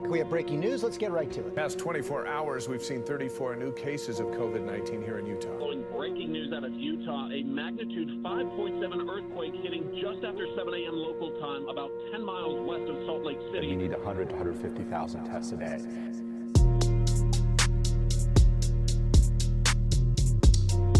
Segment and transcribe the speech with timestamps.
[0.00, 0.82] We have breaking news.
[0.82, 1.54] Let's get right to it.
[1.54, 5.58] Past 24 hours, we've seen 34 new cases of COVID 19 here in Utah.
[5.58, 10.94] Following breaking news out of Utah, a magnitude 5.7 earthquake hitting just after 7 a.m.
[10.94, 13.66] local time, about 10 miles west of Salt Lake City.
[13.66, 15.80] You need 100 to 150,000 tests a day.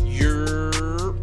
[0.05, 1.17] You're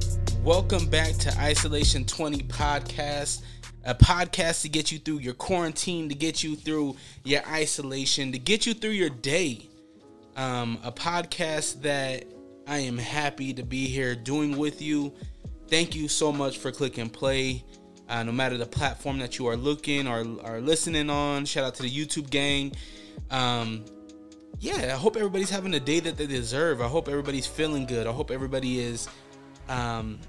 [0.44, 3.44] welcome back to Isolation 20 podcast
[3.88, 8.38] a podcast to get you through your quarantine, to get you through your isolation, to
[8.38, 9.70] get you through your day.
[10.36, 12.26] Um, a podcast that
[12.68, 15.14] I am happy to be here doing with you.
[15.70, 17.64] Thank you so much for clicking play.
[18.10, 21.76] Uh, no matter the platform that you are looking or are listening on, shout out
[21.76, 22.74] to the YouTube gang.
[23.32, 23.86] Um,
[24.60, 26.82] yeah, I hope everybody's having the day that they deserve.
[26.82, 28.06] I hope everybody's feeling good.
[28.06, 29.08] I hope everybody is
[29.70, 30.20] um,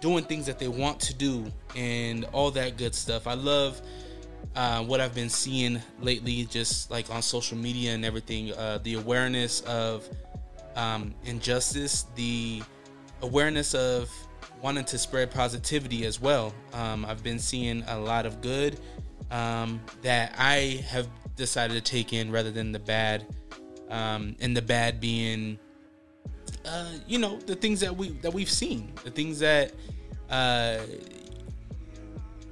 [0.00, 3.26] doing things that they want to do and all that good stuff.
[3.26, 3.80] I love
[4.54, 8.52] uh, what I've been seeing lately, just like on social media and everything.
[8.52, 10.08] Uh, the awareness of
[10.74, 12.62] um, injustice, the
[13.22, 14.10] awareness of
[14.62, 16.54] wanting to spread positivity as well.
[16.72, 18.78] Um, I've been seeing a lot of good
[19.30, 23.26] um, that I have decided to take in rather than the bad,
[23.90, 25.58] um, and the bad being
[26.66, 29.72] uh, you know the things that we that we've seen, the things that
[30.30, 30.78] uh,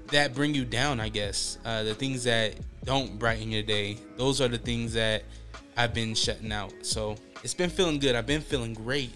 [0.08, 1.00] that bring you down.
[1.00, 2.54] I guess uh, the things that
[2.84, 3.98] don't brighten your day.
[4.16, 5.24] Those are the things that
[5.76, 6.72] I've been shutting out.
[6.82, 8.14] So it's been feeling good.
[8.14, 9.10] I've been feeling great.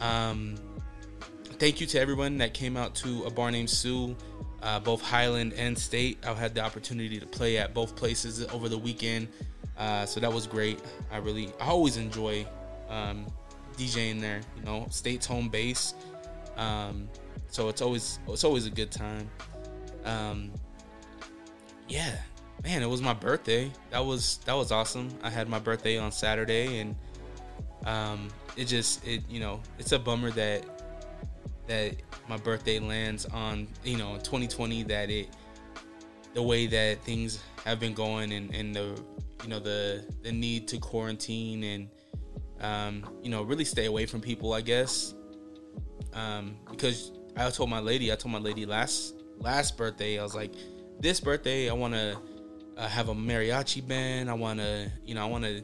[0.00, 0.56] Um,
[1.58, 4.16] thank you to everyone that came out to a bar named Sue.
[4.62, 6.18] Uh, both Highland and State.
[6.26, 9.28] I had the opportunity to play at both places over the weekend,
[9.78, 10.80] uh, so that was great.
[11.12, 12.44] I really, I always enjoy
[12.88, 13.26] um,
[13.76, 14.40] DJing there.
[14.56, 15.94] You know, State's home base,
[16.56, 17.08] um,
[17.48, 19.30] so it's always it's always a good time.
[20.04, 20.52] Um,
[21.88, 22.16] yeah,
[22.64, 23.70] man, it was my birthday.
[23.90, 25.10] That was that was awesome.
[25.22, 26.96] I had my birthday on Saturday, and
[27.84, 30.64] um, it just it you know it's a bummer that
[31.66, 31.94] that
[32.28, 35.28] my birthday lands on you know 2020 that it
[36.34, 39.00] the way that things have been going and, and the
[39.42, 41.88] you know the the need to quarantine and
[42.60, 45.14] um, you know, really stay away from people, I guess.
[46.12, 50.34] Um, because I told my lady, I told my lady last last birthday, I was
[50.34, 50.52] like,
[50.98, 52.18] this birthday, I want to
[52.76, 54.30] uh, have a mariachi band.
[54.30, 55.62] I want to, you know, I want to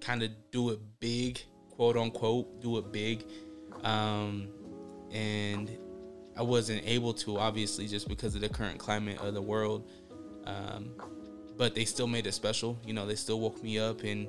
[0.00, 1.40] kind of do it big,
[1.70, 3.24] quote unquote, do it big.
[3.82, 4.48] Um,
[5.10, 5.70] and
[6.36, 9.88] I wasn't able to, obviously, just because of the current climate of the world.
[10.44, 10.90] Um,
[11.56, 12.78] but they still made it special.
[12.84, 14.28] You know, they still woke me up and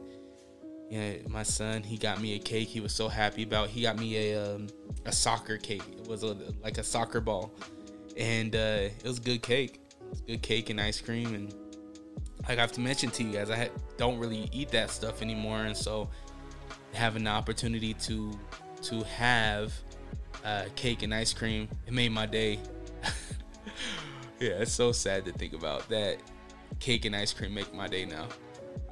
[0.89, 2.67] yeah, my son, he got me a cake.
[2.67, 3.69] He was so happy about.
[3.69, 4.67] He got me a um,
[5.05, 5.83] a soccer cake.
[5.97, 7.51] It was a, like a soccer ball,
[8.17, 9.81] and uh, it was good cake.
[9.99, 11.33] It was good cake and ice cream.
[11.33, 11.53] And
[12.47, 15.63] like I have to mention to you guys, I don't really eat that stuff anymore,
[15.63, 16.09] and so
[16.93, 18.37] having the opportunity to
[18.83, 19.73] to have
[20.43, 22.59] uh, cake and ice cream, it made my day.
[24.39, 26.17] yeah, it's so sad to think about that.
[26.79, 28.27] Cake and ice cream make my day now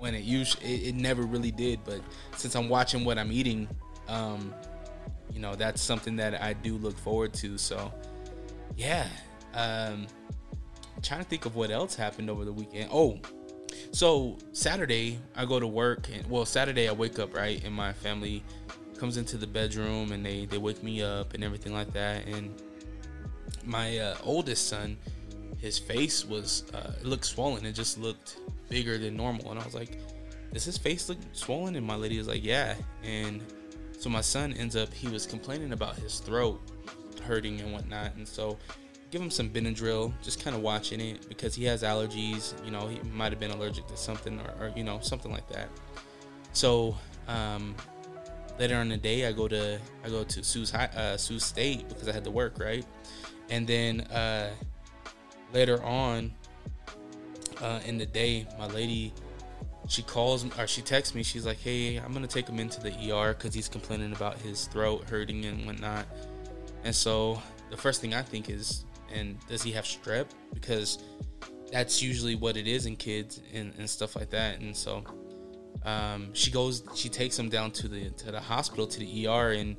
[0.04, 1.80] when it usually it, it, never really did.
[1.86, 2.02] But
[2.36, 3.70] since I'm watching what I'm eating,
[4.10, 4.54] um,
[5.32, 7.58] you know that's something that I do look forward to.
[7.58, 7.90] So
[8.76, 9.08] yeah,
[9.54, 10.06] um,
[10.94, 12.90] I'm trying to think of what else happened over the weekend.
[12.92, 13.18] Oh,
[13.94, 17.94] so Saturday I go to work, and well Saturday I wake up right, and my
[17.94, 18.44] family
[18.98, 22.62] comes into the bedroom and they they wake me up and everything like that, and
[23.64, 24.98] my uh, oldest son
[25.60, 27.66] his face was uh, it looked swollen.
[27.66, 28.40] It just looked
[28.74, 29.52] bigger than normal.
[29.52, 30.00] And I was like,
[30.52, 31.76] does his face look swollen?
[31.76, 32.74] And my lady was like, yeah.
[33.04, 33.44] And
[34.00, 36.60] so my son ends up he was complaining about his throat
[37.22, 38.16] hurting and whatnot.
[38.16, 38.58] And so
[39.12, 42.54] give him some Benadryl, just kind of watching it because he has allergies.
[42.66, 45.48] You know, he might have been allergic to something or, or you know something like
[45.50, 45.70] that.
[46.54, 46.98] So
[47.28, 47.76] um,
[48.58, 51.88] later in the day, I go to I go to Sue's high, uh, Sue's State
[51.90, 52.86] because I had to work right,
[53.52, 54.50] and then uh,
[55.54, 56.34] later on
[57.62, 59.14] uh, in the day, my lady
[59.88, 61.24] she calls or she texts me.
[61.24, 64.66] She's like, "Hey, I'm gonna take him into the ER because he's complaining about his
[64.68, 66.06] throat hurting and whatnot."
[66.84, 70.28] And so the first thing I think is, and does he have strep?
[70.54, 71.04] Because
[71.72, 74.60] that's usually what it is in kids and, and stuff like that.
[74.60, 75.04] And so
[75.84, 79.52] um, she goes, she takes him down to the to the hospital to the ER,
[79.52, 79.76] and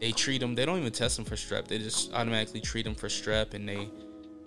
[0.00, 0.54] they treat him.
[0.54, 1.68] They don't even test him for strep.
[1.68, 3.88] They just automatically treat him for strep, and they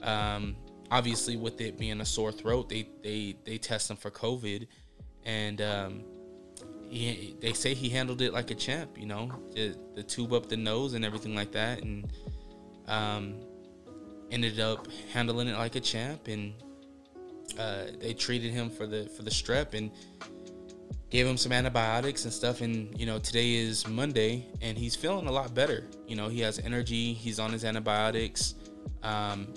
[0.01, 0.55] um,
[0.91, 4.67] obviously, with it being a sore throat, they they they test him for COVID,
[5.25, 6.03] and um,
[6.89, 8.97] he, they say he handled it like a champ.
[8.97, 12.11] You know, the, the tube up the nose and everything like that, and
[12.87, 13.39] um,
[14.31, 16.27] ended up handling it like a champ.
[16.27, 16.53] And
[17.57, 19.91] uh, they treated him for the for the strep, and
[21.09, 25.25] gave him some antibiotics and stuff and you know today is monday and he's feeling
[25.27, 28.55] a lot better you know he has energy he's on his antibiotics
[29.03, 29.47] um,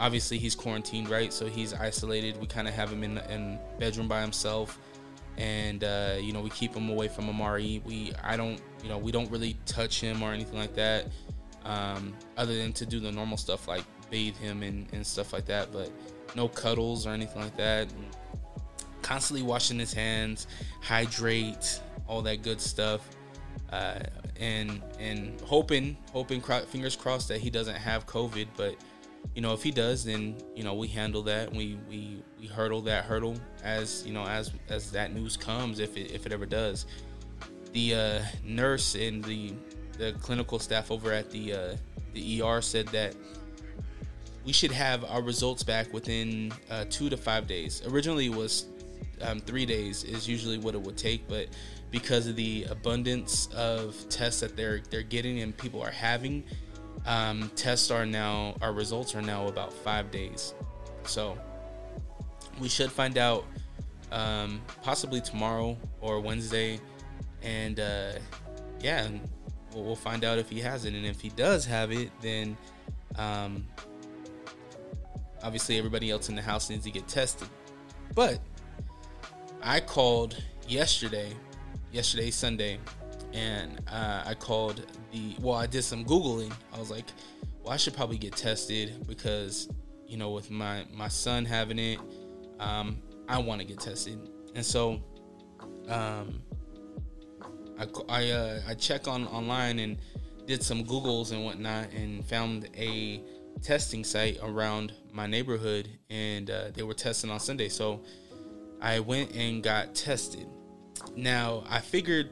[0.00, 1.32] obviously he's quarantined right?
[1.32, 2.40] So he's isolated.
[2.40, 4.78] We kind of have him in in bedroom by himself.
[5.36, 7.80] And uh, you know we keep him away from amari.
[7.84, 11.06] We i don't you know we don't really touch him or anything like that
[11.64, 15.46] um, other than to do the normal stuff like bathe him and, and stuff like
[15.46, 15.72] that.
[15.72, 15.90] But
[16.34, 17.88] no cuddles or anything like that.
[19.02, 20.46] Constantly washing his hands,
[20.80, 23.08] hydrate, all that good stuff,
[23.72, 24.00] uh,
[24.38, 28.46] and and hoping, hoping, fingers crossed that he doesn't have COVID.
[28.56, 28.76] But
[29.34, 31.52] you know, if he does, then you know we handle that.
[31.52, 35.96] We we we hurdle that hurdle as you know as as that news comes, if
[35.96, 36.86] it if it ever does.
[37.72, 39.54] The uh, nurse and the
[39.98, 41.76] the clinical staff over at the uh,
[42.12, 43.14] the ER said that
[44.44, 47.82] we should have our results back within uh, two to five days.
[47.86, 48.66] Originally, was
[49.22, 51.48] um, three days is usually what it would take, but
[51.90, 56.42] because of the abundance of tests that they're they're getting and people are having,
[57.06, 60.54] um, tests are now our results are now about five days.
[61.04, 61.38] So
[62.60, 63.44] we should find out
[64.12, 66.80] um, possibly tomorrow or Wednesday,
[67.42, 68.12] and uh,
[68.80, 69.08] yeah,
[69.74, 72.56] we'll, we'll, find out if he has it, and if he does have it, then
[73.16, 73.66] um,
[75.42, 77.48] obviously everybody else in the house needs to get tested.
[78.14, 78.40] But
[79.62, 81.32] I called yesterday,
[81.92, 82.78] yesterday Sunday,
[83.32, 85.36] and uh, I called the.
[85.40, 86.52] Well, I did some googling.
[86.72, 87.06] I was like,
[87.62, 89.68] well, I should probably get tested because
[90.06, 91.98] you know, with my my son having it,
[92.58, 92.98] um,
[93.28, 94.18] I want to get tested,
[94.54, 95.00] and so,
[95.88, 96.42] um,
[97.78, 99.98] I I uh, I check on online and
[100.46, 103.22] did some googles and whatnot and found a
[103.62, 107.68] testing site around my neighborhood and uh, they were testing on Sunday.
[107.68, 108.02] So
[108.80, 110.46] I went and got tested.
[111.16, 112.30] Now, I figured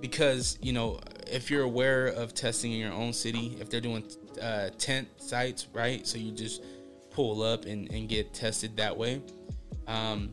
[0.00, 4.04] because, you know, if you're aware of testing in your own city, if they're doing
[4.40, 6.06] uh, tent sites, right?
[6.06, 6.62] So you just
[7.10, 9.22] pull up and, and get tested that way.
[9.86, 10.30] Um,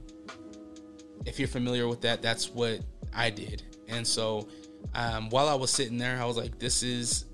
[1.26, 2.82] if you're familiar with that, that's what
[3.14, 3.64] I did.
[3.88, 4.48] And so
[4.94, 7.26] um, while I was sitting there, I was like, this is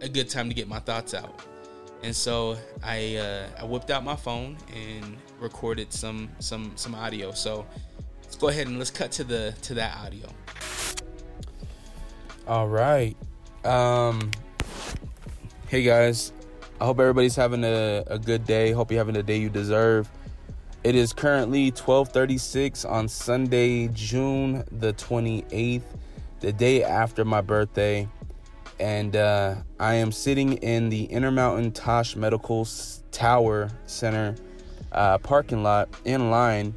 [0.00, 1.42] a good time to get my thoughts out.
[2.02, 7.32] And so I uh, I whipped out my phone and recorded some some some audio.
[7.32, 7.66] So
[8.22, 10.28] let's go ahead and let's cut to the to that audio.
[12.46, 13.16] All right.
[13.64, 14.30] Um
[15.68, 16.32] hey guys.
[16.80, 18.72] I hope everybody's having a, a good day.
[18.72, 20.08] Hope you're having the day you deserve.
[20.84, 25.82] It is currently 12:36 on Sunday, June the 28th,
[26.40, 28.08] the day after my birthday
[28.78, 32.66] and uh, I am sitting in the Intermountain Tosh Medical
[33.10, 34.34] Tower Center
[34.92, 36.74] uh, parking lot in line,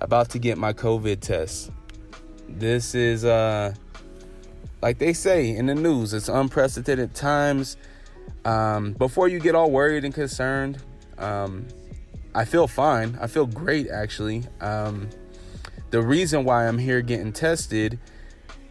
[0.00, 1.70] about to get my COVID test.
[2.48, 3.74] This is, uh,
[4.82, 7.76] like they say in the news, it's unprecedented times.
[8.44, 10.82] Um, before you get all worried and concerned,
[11.18, 11.68] um,
[12.34, 13.16] I feel fine.
[13.20, 14.42] I feel great actually.
[14.60, 15.08] Um,
[15.90, 18.00] the reason why I'm here getting tested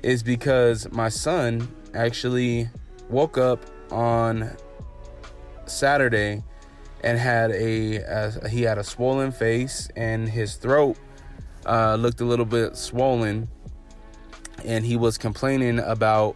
[0.03, 2.69] is because my son actually
[3.09, 4.51] woke up on
[5.65, 6.43] Saturday
[7.03, 10.97] and had a, he had a swollen face and his throat
[11.65, 13.47] uh, looked a little bit swollen
[14.65, 16.35] and he was complaining about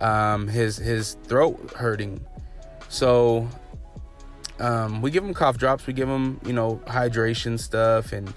[0.00, 2.24] um, his his throat hurting
[2.88, 3.48] so
[4.60, 8.32] um, we give him cough drops we give him you know hydration stuff and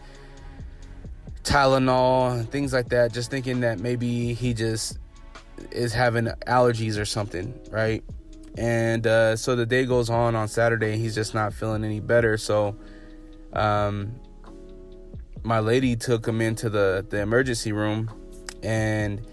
[1.44, 5.00] Tylenol and things like that just thinking that maybe he just
[5.72, 8.04] is having allergies or something, right?
[8.58, 12.38] And uh, so the day goes on on Saturday, he's just not feeling any better.
[12.38, 12.76] So,
[13.54, 14.20] um,
[15.44, 18.10] my lady took him into the the emergency room,
[18.64, 19.26] and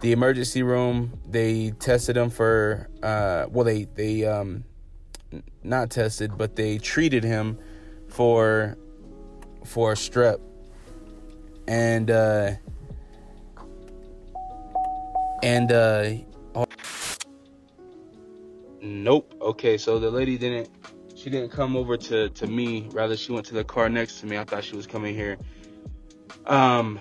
[0.00, 4.64] the emergency room they tested him for uh, well they they um,
[5.62, 7.58] not tested but they treated him
[8.08, 8.76] for
[9.64, 10.40] for strep
[11.66, 12.52] and uh,
[15.42, 16.12] and uh
[18.82, 19.34] nope.
[19.40, 20.70] Okay, so the lady didn't
[21.14, 24.26] she didn't come over to to me, rather she went to the car next to
[24.26, 24.38] me.
[24.38, 25.38] I thought she was coming here.
[26.46, 26.98] Um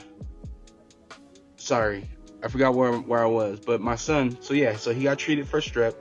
[1.65, 2.07] sorry.
[2.43, 5.47] I forgot where where I was, but my son, so yeah, so he got treated
[5.47, 5.95] for strep.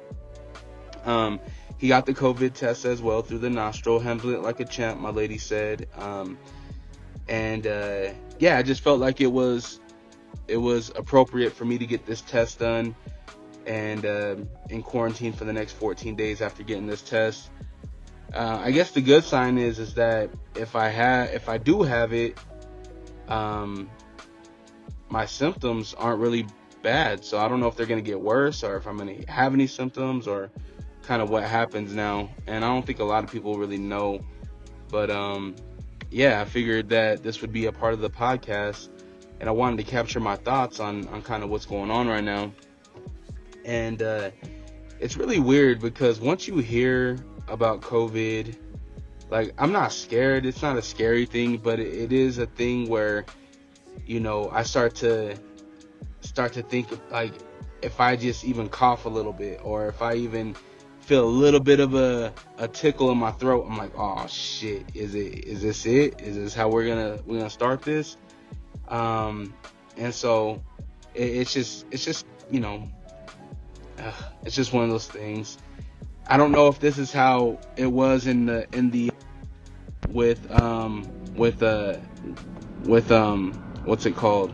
[1.04, 1.40] Um
[1.78, 5.00] he got the COVID test as well through the nostril, handled it like a champ,
[5.00, 5.88] my lady said.
[5.96, 6.38] Um
[7.28, 9.80] and uh yeah, I just felt like it was
[10.48, 12.94] it was appropriate for me to get this test done
[13.66, 14.36] and uh,
[14.68, 17.48] in quarantine for the next 14 days after getting this test.
[18.34, 21.82] Uh, I guess the good sign is is that if I have if I do
[21.82, 22.36] have it,
[23.28, 23.88] um,
[25.14, 26.44] my symptoms aren't really
[26.82, 27.24] bad.
[27.24, 29.68] So I don't know if they're gonna get worse or if I'm gonna have any
[29.68, 30.50] symptoms or
[31.02, 32.28] kind of what happens now.
[32.48, 34.18] And I don't think a lot of people really know.
[34.90, 35.54] But um,
[36.10, 38.88] yeah, I figured that this would be a part of the podcast,
[39.38, 42.24] and I wanted to capture my thoughts on on kind of what's going on right
[42.24, 42.52] now.
[43.64, 44.30] And uh,
[44.98, 48.56] it's really weird because once you hear about COVID,
[49.30, 50.44] like I'm not scared.
[50.44, 53.24] It's not a scary thing, but it is a thing where,
[54.06, 55.36] you know, I start to
[56.20, 57.32] start to think like
[57.82, 60.56] if I just even cough a little bit or if I even
[61.00, 64.86] feel a little bit of a, a tickle in my throat, I'm like, oh shit,
[64.94, 66.20] is it is this it?
[66.20, 68.16] Is this how we're gonna we're gonna start this?
[68.88, 69.54] Um,
[69.96, 70.62] and so
[71.14, 72.88] it, it's just it's just you know
[73.98, 74.12] uh,
[74.44, 75.58] it's just one of those things.
[76.26, 79.10] I don't know if this is how it was in the in the
[80.08, 81.98] with um with uh
[82.84, 84.52] with um what's it called?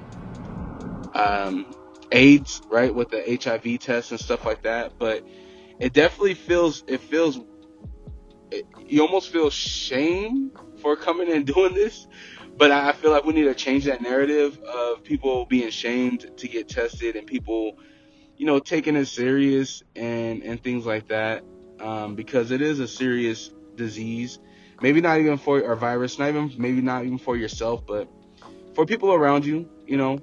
[1.15, 1.75] Um
[2.13, 5.25] AIDS right with the HIV test and stuff like that, but
[5.79, 7.41] it definitely feels it feels
[8.51, 12.07] it, you almost feel shame for coming and doing this.
[12.57, 16.49] But I feel like we need to change that narrative of people being shamed to
[16.49, 17.79] get tested and people,
[18.37, 21.45] you know, taking it serious and and things like that,
[21.81, 24.39] um, because it is a serious disease.
[24.83, 28.09] Maybe not even for a virus, not even maybe not even for yourself, but
[28.81, 30.19] for people around you, you know,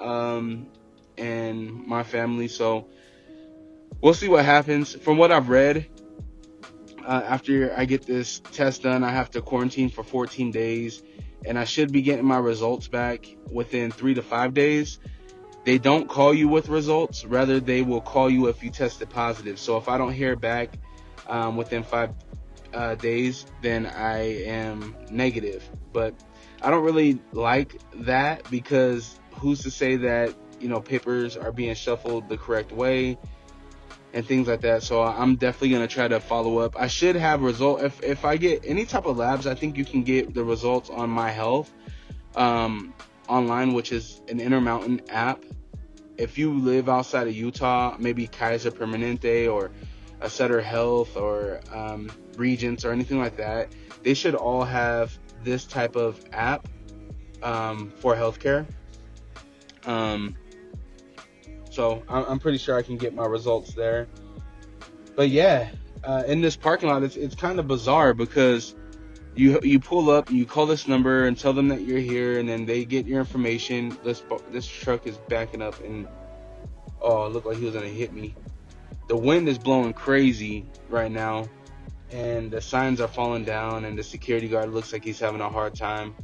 [0.00, 0.66] um,
[1.18, 2.48] and my family.
[2.48, 2.88] So
[4.00, 4.94] we'll see what happens.
[4.94, 5.90] From what I've read,
[7.06, 11.02] uh, after I get this test done, I have to quarantine for 14 days
[11.44, 14.98] and I should be getting my results back within three to five days.
[15.66, 19.58] They don't call you with results, rather, they will call you if you tested positive.
[19.58, 20.78] So if I don't hear back
[21.28, 22.14] um, within five
[22.72, 25.68] uh, days, then I am negative.
[25.92, 26.14] But
[26.62, 31.74] I don't really like that because who's to say that, you know, papers are being
[31.74, 33.18] shuffled the correct way?
[34.14, 34.82] and things like that.
[34.82, 36.78] So I'm definitely gonna try to follow up.
[36.78, 39.46] I should have result if if I get any type of labs.
[39.46, 41.72] I think you can get the results on My Health
[42.36, 42.94] um,
[43.28, 45.44] online, which is an Intermountain app.
[46.18, 49.70] If you live outside of Utah, maybe Kaiser Permanente or
[50.20, 55.64] a Sutter Health or um, Regence or anything like that, they should all have this
[55.64, 56.68] type of app
[57.42, 58.66] um, for healthcare.
[59.84, 60.36] Um,
[61.70, 64.06] so I'm pretty sure I can get my results there.
[65.16, 65.70] But yeah,
[66.04, 68.74] uh, in this parking lot, it's, it's kind of bizarre because
[69.34, 72.48] you you pull up, you call this number and tell them that you're here, and
[72.48, 73.96] then they get your information.
[74.04, 76.06] This this truck is backing up, and
[77.00, 78.34] oh, it looked like he was gonna hit me.
[79.08, 81.48] The wind is blowing crazy right now,
[82.12, 85.48] and the signs are falling down, and the security guard looks like he's having a
[85.48, 86.14] hard time.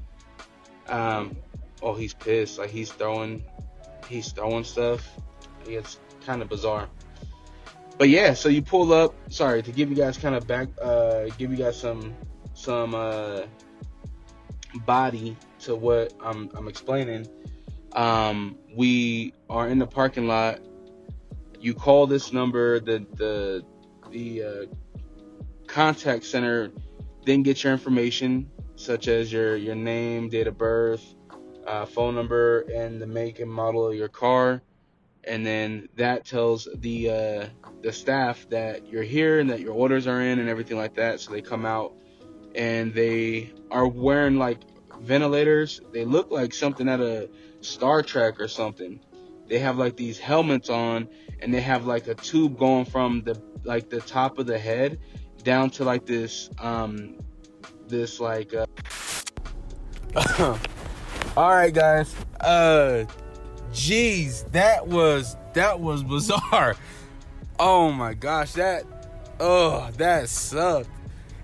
[0.88, 1.37] Um,
[1.83, 2.59] oh, he's pissed.
[2.59, 3.45] Like he's throwing,
[4.09, 5.09] he's throwing stuff
[5.68, 6.88] it's kind of bizarre.
[7.99, 9.14] But yeah, so you pull up.
[9.30, 12.14] Sorry to give you guys kind of back, uh, give you guys some
[12.54, 13.42] some uh,
[14.87, 17.28] body to what I'm I'm explaining.
[17.92, 20.61] Um, we are in the parking lot.
[21.59, 22.78] You call this number.
[22.78, 23.64] The the
[24.11, 24.66] the uh,
[25.69, 26.71] contact center
[27.25, 31.15] then get your information such as your your name, date of birth,
[31.67, 34.63] uh, phone number, and the make and model of your car
[35.29, 37.47] and then that tells the uh,
[37.83, 41.21] the staff that you're here and that your orders are in and everything like that.
[41.21, 41.93] So they come out
[42.55, 44.61] and they are wearing like
[45.01, 45.81] ventilators.
[45.93, 49.01] They look like something out of Star Trek or something.
[49.49, 51.09] They have like these helmets on
[51.41, 54.99] and they have like a tube going from the like the top of the head
[55.49, 57.14] down to like this um
[57.87, 58.67] this like uh
[61.38, 63.07] all right guys uh
[63.73, 66.76] Jeez, that was that was bizarre.
[67.61, 68.85] Oh my gosh, that
[69.40, 70.88] oh that sucked.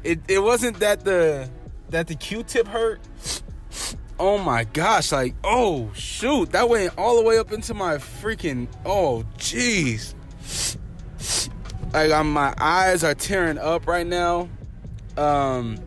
[0.04, 1.50] It it wasn't that the
[1.88, 3.00] that the Q-tip hurt.
[4.16, 8.68] Oh my gosh, like oh shoot, that went all the way up into my freaking
[8.86, 10.14] oh jeez.
[11.94, 14.48] Like I'm, my eyes are tearing up right now.
[15.16, 15.78] Um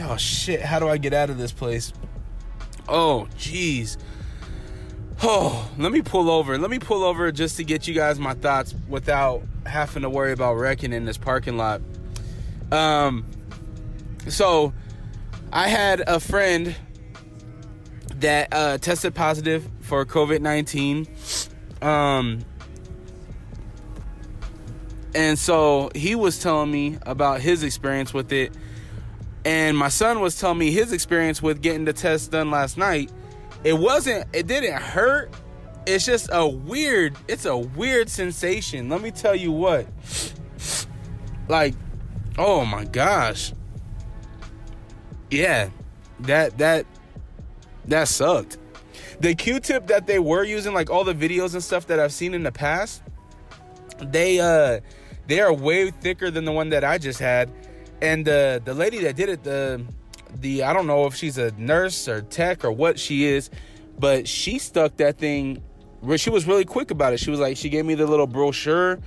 [0.00, 1.92] oh shit, how do I get out of this place?
[2.88, 3.96] Oh jeez.
[5.22, 6.58] Oh, let me pull over.
[6.58, 10.32] Let me pull over just to get you guys my thoughts without having to worry
[10.32, 11.80] about wrecking in this parking lot.
[12.72, 13.24] Um,
[14.26, 14.72] so
[15.52, 16.74] I had a friend
[18.16, 21.06] that uh, tested positive for COVID 19.
[21.82, 22.40] Um,
[25.14, 28.52] and so he was telling me about his experience with it.
[29.44, 33.10] And my son was telling me his experience with getting the test done last night
[33.64, 35.32] it wasn't it didn't hurt
[35.86, 38.88] it's just a weird, it's a weird sensation.
[38.88, 39.86] Let me tell you what.
[41.48, 41.74] Like,
[42.38, 43.52] oh my gosh.
[45.30, 45.70] Yeah.
[46.20, 46.86] That that
[47.86, 48.58] that sucked.
[49.20, 52.34] The Q-tip that they were using, like all the videos and stuff that I've seen
[52.34, 53.02] in the past,
[53.98, 54.80] they uh
[55.32, 57.50] they are way thicker than the one that I just had.
[58.02, 59.82] And the the lady that did it, the
[60.40, 63.48] the I don't know if she's a nurse or tech or what she is,
[63.98, 65.62] but she stuck that thing.
[66.16, 67.20] She was really quick about it.
[67.20, 68.98] She was like, she gave me the little brochure.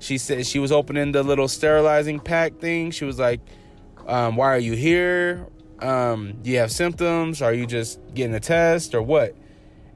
[0.00, 2.90] She said she was opening the little sterilizing pack thing.
[2.90, 3.40] She was like,
[4.08, 5.46] um, "Why are you here?
[5.78, 7.40] Um, do you have symptoms?
[7.40, 9.36] Are you just getting a test or what?"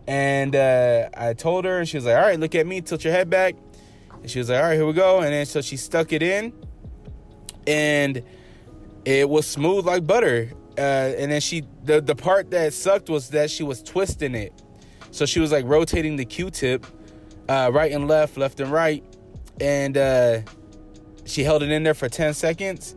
[0.06, 2.82] And uh, I told her, and she was like, "All right, look at me.
[2.82, 3.56] Tilt your head back."
[4.22, 6.22] And she was like, "All right, here we go." And then so she stuck it
[6.22, 6.52] in,
[7.66, 8.22] and
[9.04, 10.50] it was smooth like butter.
[10.78, 14.52] Uh, and then she the the part that sucked was that she was twisting it,
[15.10, 16.86] so she was like rotating the Q-tip,
[17.48, 19.04] uh, right and left, left and right,
[19.60, 20.40] and uh,
[21.26, 22.96] she held it in there for ten seconds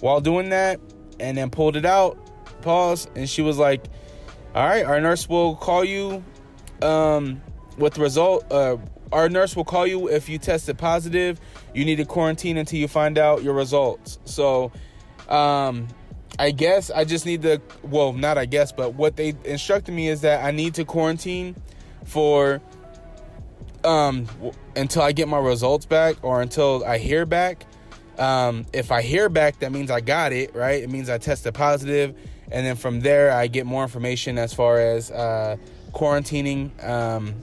[0.00, 0.78] while doing that,
[1.18, 2.16] and then pulled it out,
[2.62, 3.86] pause, and she was like,
[4.54, 6.22] "All right, our nurse will call you
[6.82, 7.40] um,
[7.76, 8.44] with the result.
[8.52, 8.76] Uh,
[9.12, 11.40] our nurse will call you if you tested positive.
[11.74, 14.72] You need to quarantine until you find out your results." So.
[15.28, 15.88] Um,
[16.38, 20.08] I guess I just need to, well, not I guess, but what they instructed me
[20.08, 21.56] is that I need to quarantine
[22.04, 22.60] for
[23.84, 24.26] um
[24.74, 27.64] until I get my results back or until I hear back.
[28.18, 30.82] Um, if I hear back, that means I got it, right?
[30.82, 32.14] It means I tested positive,
[32.50, 35.56] and then from there I get more information as far as uh,
[35.92, 37.34] quarantining, um,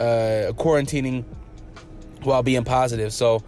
[0.00, 1.24] uh, quarantining
[2.22, 3.12] while being positive.
[3.12, 3.42] So,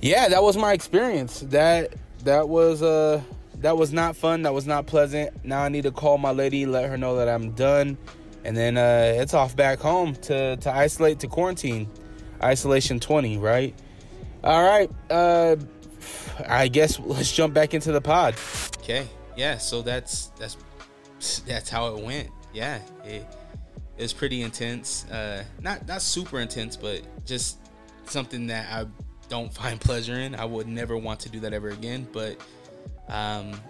[0.00, 1.40] yeah, that was my experience.
[1.40, 3.20] That that was uh
[3.56, 4.42] that was not fun.
[4.42, 5.44] That was not pleasant.
[5.44, 7.98] Now I need to call my lady, let her know that I'm done,
[8.44, 11.88] and then uh, it's off back home to to isolate to quarantine,
[12.42, 13.74] isolation 20, right?
[14.44, 14.90] All right.
[15.10, 15.56] Uh,
[16.46, 18.36] I guess let's jump back into the pod.
[18.78, 19.06] Okay.
[19.36, 19.58] Yeah.
[19.58, 20.56] So that's that's
[21.40, 22.28] that's how it went.
[22.52, 22.80] Yeah.
[23.04, 23.26] It,
[23.98, 25.04] it was pretty intense.
[25.10, 27.58] Uh, not not super intense, but just
[28.04, 28.86] something that I
[29.28, 30.34] don't find pleasure in.
[30.34, 32.06] I would never want to do that ever again.
[32.12, 32.40] But
[33.08, 33.60] um,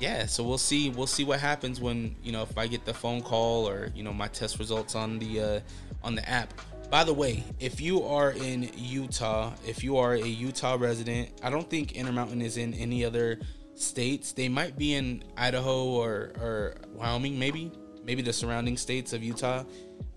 [0.00, 0.88] yeah, so we'll see.
[0.88, 4.02] We'll see what happens when you know if I get the phone call or you
[4.02, 5.60] know my test results on the uh,
[6.02, 6.54] on the app.
[6.90, 11.50] By the way, if you are in Utah, if you are a Utah resident, I
[11.50, 13.40] don't think Intermountain is in any other
[13.74, 14.32] states.
[14.32, 17.72] They might be in Idaho or or Wyoming, maybe
[18.06, 19.64] maybe the surrounding states of Utah.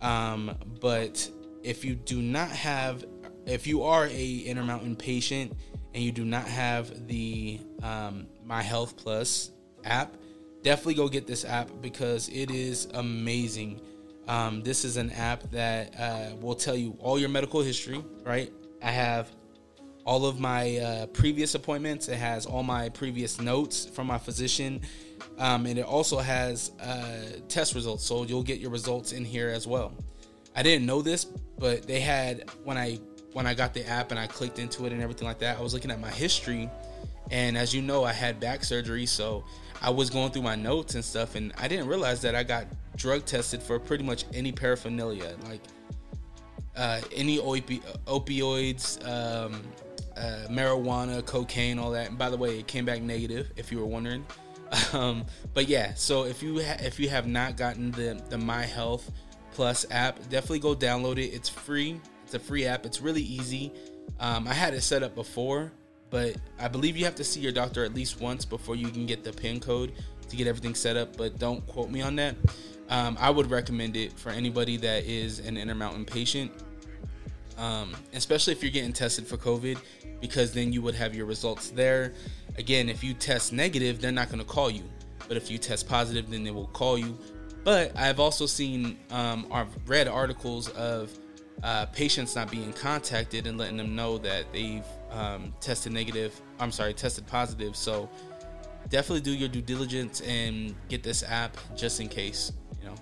[0.02, 1.30] Um, but
[1.63, 3.04] if you do not have
[3.45, 5.54] if you are a Intermountain patient
[5.93, 9.52] and you do not have the um, My Health Plus
[9.84, 10.15] app,
[10.62, 13.82] definitely go get this app because it is amazing.
[14.28, 18.04] Um, this is an app that uh, will tell you all your medical history.
[18.23, 19.32] Right, I have
[20.06, 22.08] all of my uh, previous appointments.
[22.08, 24.82] It has all my previous notes from my physician,
[25.38, 28.05] um, and it also has uh, test results.
[28.05, 29.93] So you'll get your results in here as well.
[30.55, 31.25] I didn't know this,
[31.58, 32.99] but they had when I
[33.34, 35.62] when I got the app and I clicked into it and everything like that, I
[35.62, 36.69] was looking at my history.
[37.32, 39.05] And as you know, I had back surgery.
[39.05, 39.43] So
[39.82, 41.36] I was going through my notes and stuff.
[41.36, 45.62] And I didn't realize that I got drug tested for pretty much any paraphernalia, like
[46.75, 49.62] uh, any opi- opioids, um,
[50.17, 52.10] uh, marijuana, cocaine, all that.
[52.10, 54.25] And by the way, it came back negative, if you were wondering.
[54.93, 58.63] Um, but yeah, so if you ha- if you have not gotten the the My
[58.63, 59.12] Health
[59.53, 61.27] Plus app, definitely go download it.
[61.27, 61.99] It's free.
[62.25, 62.86] It's a free app.
[62.86, 63.71] It's really easy.
[64.19, 65.71] Um, I had it set up before,
[66.10, 69.05] but I believe you have to see your doctor at least once before you can
[69.05, 69.93] get the PIN code
[70.27, 71.17] to get everything set up.
[71.17, 72.36] But don't quote me on that.
[72.89, 76.51] Um, I would recommend it for anybody that is an Intermountain patient,
[77.59, 79.77] um, especially if you're getting tested for COVID,
[80.21, 82.13] because then you would have your results there.
[82.57, 84.83] Again, if you test negative, they're not going to call you.
[85.27, 87.17] But if you test positive, then they will call you.
[87.63, 91.11] But I've also seen, um, I've read articles of
[91.61, 96.39] uh, patients not being contacted and letting them know that they've um, tested negative.
[96.59, 97.75] I'm sorry, tested positive.
[97.75, 98.09] So
[98.89, 102.95] definitely do your due diligence and get this app just in case, you know.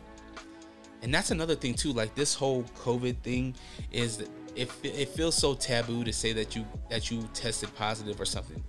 [1.04, 1.94] And that's another thing too.
[1.94, 3.56] Like this whole COVID thing
[3.92, 8.20] is that it, it feels so taboo to say that you that you tested positive
[8.20, 8.64] or something.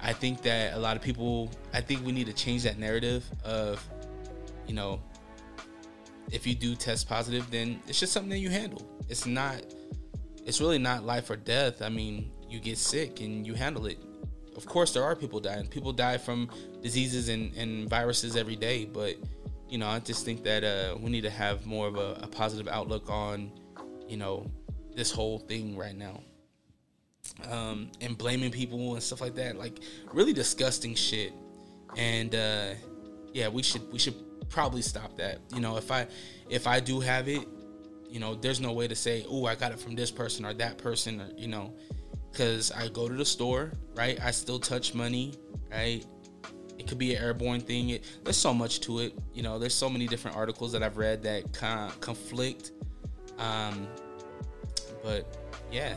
[0.00, 1.50] I think that a lot of people.
[1.72, 3.82] I think we need to change that narrative of,
[4.66, 5.00] you know,
[6.30, 8.86] if you do test positive, then it's just something that you handle.
[9.08, 9.62] It's not.
[10.44, 11.80] It's really not life or death.
[11.80, 13.98] I mean, you get sick and you handle it.
[14.56, 15.66] Of course, there are people dying.
[15.66, 16.50] People die from
[16.82, 19.16] diseases and, and viruses every day, but
[19.70, 22.26] you know, I just think that uh, we need to have more of a, a
[22.28, 23.50] positive outlook on,
[24.06, 24.46] you know,
[24.94, 26.20] this whole thing right now.
[27.50, 29.80] Um, and blaming people and stuff like that, like
[30.12, 31.32] really disgusting shit.
[31.96, 32.74] And uh,
[33.32, 34.14] yeah, we should we should
[34.48, 35.38] probably stop that.
[35.54, 36.06] You know, if I
[36.48, 37.46] if I do have it,
[38.08, 40.54] you know, there's no way to say, oh, I got it from this person or
[40.54, 41.74] that person, or you know,
[42.30, 44.18] because I go to the store, right?
[44.22, 45.34] I still touch money,
[45.70, 46.04] right?
[46.78, 47.90] It could be an airborne thing.
[47.90, 49.14] It, there's so much to it.
[49.32, 52.72] You know, there's so many different articles that I've read that con- conflict.
[53.38, 53.88] Um,
[55.04, 55.26] but
[55.70, 55.94] yeah,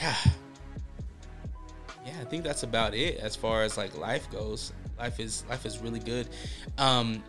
[0.00, 0.16] yeah,
[2.04, 2.14] yeah.
[2.20, 4.72] I think that's about it as far as like life goes.
[4.98, 6.28] Life is life is really good.
[6.78, 7.22] Um,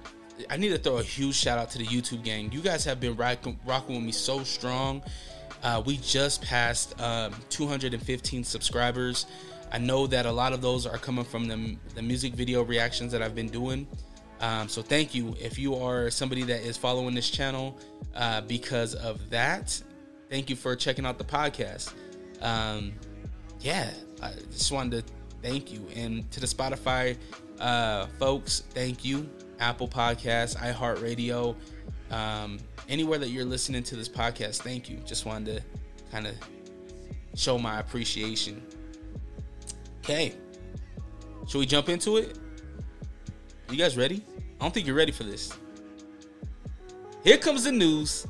[0.49, 2.51] I need to throw a huge shout out to the YouTube gang.
[2.51, 5.03] You guys have been rocking, rocking with me so strong.
[5.63, 9.25] Uh, we just passed um, 215 subscribers.
[9.71, 13.11] I know that a lot of those are coming from the, the music video reactions
[13.11, 13.87] that I've been doing.
[14.39, 17.77] Um, so thank you if you are somebody that is following this channel
[18.15, 19.81] uh, because of that.
[20.29, 21.93] Thank you for checking out the podcast.
[22.41, 22.93] Um,
[23.59, 27.17] yeah, I just wanted to thank you and to the Spotify
[27.59, 28.63] uh, folks.
[28.71, 31.55] Thank you, Apple Podcasts, iHeartRadio,
[32.11, 32.59] um,
[32.89, 34.61] anywhere that you're listening to this podcast.
[34.61, 34.97] Thank you.
[35.05, 36.35] Just wanted to kind of
[37.35, 38.61] show my appreciation.
[39.99, 40.33] Okay.
[41.47, 42.37] Should we jump into it?
[43.69, 44.23] You guys ready?
[44.59, 45.53] I don't think you're ready for this.
[47.23, 48.27] Here comes the news.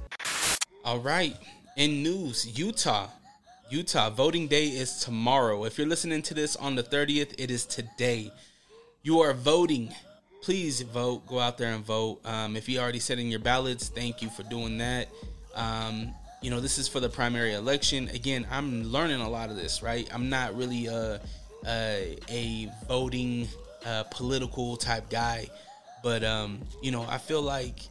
[0.83, 1.35] All right.
[1.77, 3.07] In news, Utah.
[3.69, 5.63] Utah voting day is tomorrow.
[5.63, 8.31] If you're listening to this on the 30th, it is today.
[9.03, 9.93] You are voting.
[10.41, 11.27] Please vote.
[11.27, 12.19] Go out there and vote.
[12.25, 15.07] Um, if you already set in your ballots, thank you for doing that.
[15.53, 18.09] Um, you know, this is for the primary election.
[18.09, 20.09] Again, I'm learning a lot of this, right?
[20.11, 21.21] I'm not really a
[21.63, 23.47] uh, a voting
[23.85, 25.47] uh, political type guy,
[26.01, 27.81] but um, you know, I feel like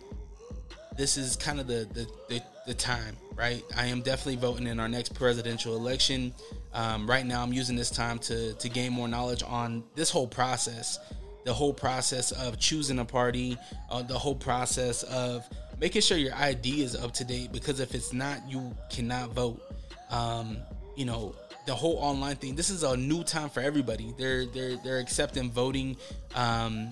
[0.99, 3.63] this is kind of the, the, the the time, right?
[3.77, 6.35] I am definitely voting in our next presidential election.
[6.75, 10.27] Um, right now, I'm using this time to to gain more knowledge on this whole
[10.27, 10.99] process,
[11.45, 13.57] the whole process of choosing a party,
[13.91, 15.49] uh, the whole process of
[15.81, 17.53] making sure your ID is up to date.
[17.53, 19.63] Because if it's not, you cannot vote.
[20.11, 20.59] Um,
[20.97, 21.35] you know,
[21.67, 22.55] the whole online thing.
[22.55, 24.15] This is a new time for everybody.
[24.19, 25.97] They're they're they're accepting voting
[26.35, 26.91] um,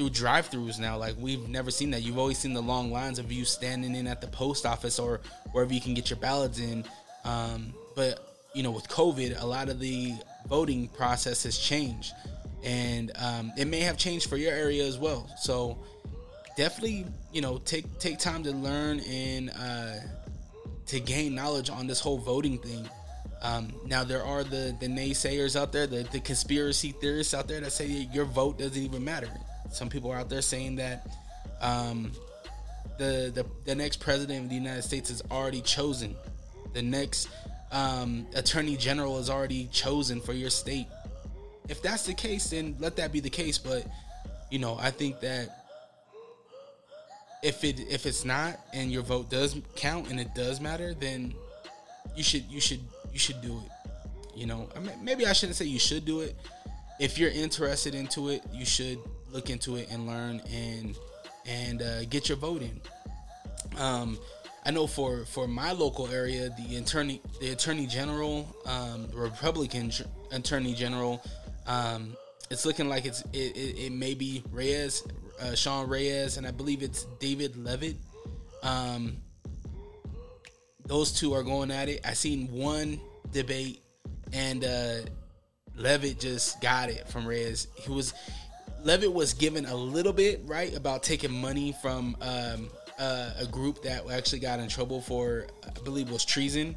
[0.00, 0.96] through drive-throughs now.
[0.96, 2.00] Like we've never seen that.
[2.00, 5.20] You've always seen the long lines of you standing in at the post office or
[5.52, 6.86] wherever you can get your ballots in.
[7.24, 10.14] Um, but you know, with COVID, a lot of the
[10.48, 12.14] voting process has changed,
[12.64, 15.28] and um, it may have changed for your area as well.
[15.38, 15.76] So
[16.56, 19.96] definitely, you know, take take time to learn and uh,
[20.86, 22.88] to gain knowledge on this whole voting thing.
[23.42, 27.60] Um, now there are the the naysayers out there, the, the conspiracy theorists out there
[27.60, 29.28] that say your vote doesn't even matter.
[29.70, 31.06] Some people are out there saying that
[31.60, 32.12] um,
[32.98, 36.14] the, the the next president of the United States is already chosen.
[36.72, 37.28] The next
[37.72, 40.86] um, attorney general is already chosen for your state.
[41.68, 43.58] If that's the case, then let that be the case.
[43.58, 43.86] But
[44.50, 45.66] you know, I think that
[47.42, 51.34] if it if it's not and your vote does count and it does matter, then
[52.16, 52.80] you should you should
[53.12, 53.90] you should do it.
[54.36, 56.36] You know, I mean, maybe I shouldn't say you should do it.
[56.98, 58.98] If you're interested into it, you should
[59.32, 60.96] look into it and learn and
[61.46, 62.80] and uh, get your vote in.
[63.78, 64.18] Um,
[64.64, 69.90] I know for for my local area, the attorney the attorney general, um, Republican
[70.32, 71.22] attorney general,
[71.66, 72.16] um,
[72.50, 75.06] it's looking like it's it, it, it may be Reyes,
[75.40, 77.96] uh, Sean Reyes, and I believe it's David Leavitt.
[78.62, 79.16] Um,
[80.84, 82.00] those two are going at it.
[82.04, 83.00] I seen one
[83.32, 83.82] debate,
[84.32, 84.94] and uh,
[85.76, 87.68] Leavitt just got it from Reyes.
[87.76, 88.12] He was
[88.82, 93.82] Leavitt was given a little bit right about taking money from um, uh, a group
[93.82, 96.76] that actually got in trouble for, I believe, was treason.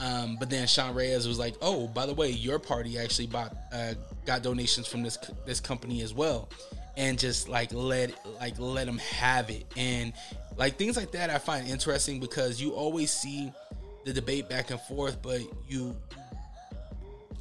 [0.00, 3.56] Um, but then Sean Reyes was like, "Oh, by the way, your party actually bought
[3.72, 3.94] uh,
[4.26, 6.48] got donations from this this company as well,"
[6.96, 9.64] and just like let like let them have it.
[9.76, 10.12] And
[10.56, 13.52] like things like that, I find interesting because you always see
[14.04, 15.96] the debate back and forth, but you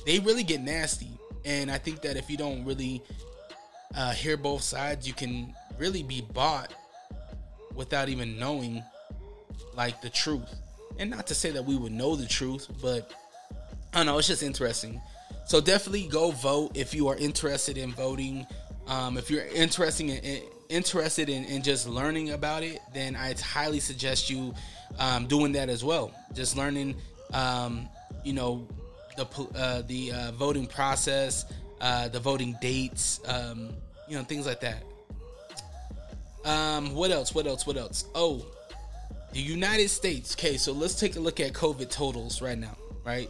[0.06, 1.10] they really get nasty.
[1.46, 3.02] And I think that if you don't really
[3.96, 6.74] uh, hear both sides, you can really be bought
[7.76, 8.84] without even knowing
[9.76, 10.54] like the truth.
[11.00, 13.12] And not to say that we would know the truth, but
[13.94, 15.02] I don't know, it's just interesting.
[15.46, 18.46] So definitely go vote if you are interested in voting.
[18.88, 23.80] Um, if you're interested in, interested in, in, just learning about it, then I highly
[23.80, 24.54] suggest you
[25.00, 26.12] um, doing that as well.
[26.34, 26.96] Just learning,
[27.34, 27.88] um,
[28.24, 28.68] you know,
[29.16, 29.26] the
[29.56, 31.46] uh, the uh, voting process,
[31.82, 33.70] uh, the voting dates, um,
[34.08, 34.84] you know, things like that.
[36.46, 37.34] Um, what else?
[37.34, 37.66] What else?
[37.66, 38.06] What else?
[38.16, 38.46] Oh,
[39.32, 40.36] the United States.
[40.36, 42.78] Okay, so let's take a look at COVID totals right now.
[43.06, 43.30] Right,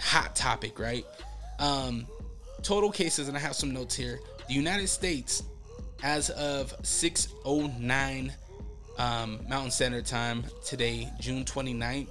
[0.00, 0.78] hot topic.
[0.78, 1.04] Right.
[1.58, 2.06] Um,
[2.62, 4.20] total cases, and I have some notes here.
[4.48, 5.42] The United States,
[6.02, 8.32] as of 6:09
[8.98, 12.08] um, Mountain Standard Time today, June 29th,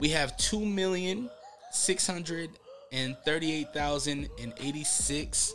[0.00, 1.30] we have two million
[1.72, 2.50] six hundred
[2.92, 5.54] and thirty-eight thousand and eighty-six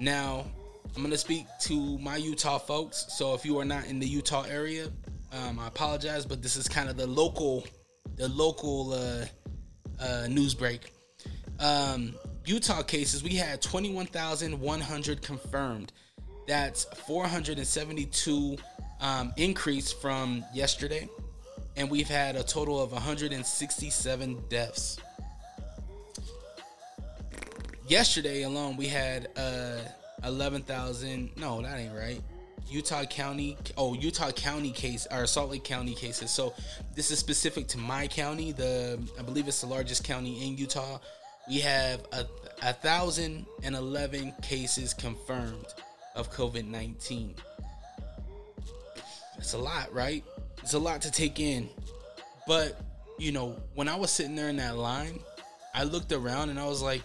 [0.00, 0.46] Now,
[0.96, 3.06] I'm going to speak to my Utah folks.
[3.10, 4.88] So if you are not in the Utah area,
[5.32, 7.64] um, I apologize, but this is kind of the local,
[8.16, 9.24] the local uh,
[10.00, 10.92] uh, news break.
[11.60, 12.14] Um,
[12.44, 15.92] Utah cases, we had 21,100 confirmed.
[16.46, 18.56] That's 472
[19.00, 21.08] um, increase from yesterday.
[21.76, 24.98] And we've had a total of 167 deaths.
[27.86, 29.80] Yesterday alone, we had uh,
[30.24, 31.30] 11,000.
[31.36, 32.20] No, that ain't right.
[32.70, 36.30] Utah County, oh Utah County case or Salt Lake County cases.
[36.30, 36.54] So
[36.94, 38.52] this is specific to my county.
[38.52, 40.98] The I believe it's the largest county in Utah.
[41.48, 42.26] We have a,
[42.62, 45.66] a thousand and eleven cases confirmed
[46.14, 47.34] of COVID nineteen.
[49.38, 50.24] It's a lot, right?
[50.62, 51.68] It's a lot to take in.
[52.46, 52.80] But
[53.18, 55.20] you know, when I was sitting there in that line,
[55.74, 57.02] I looked around and I was like,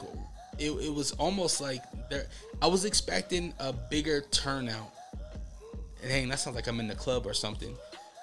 [0.57, 2.27] it, it was almost like there.
[2.61, 4.91] I was expecting a bigger turnout
[6.07, 7.75] dang, that sounds like I'm in the club or something.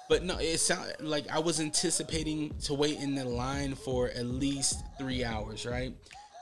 [0.09, 4.25] But no, it sounded like I was anticipating to wait in the line for at
[4.25, 5.93] least three hours, right?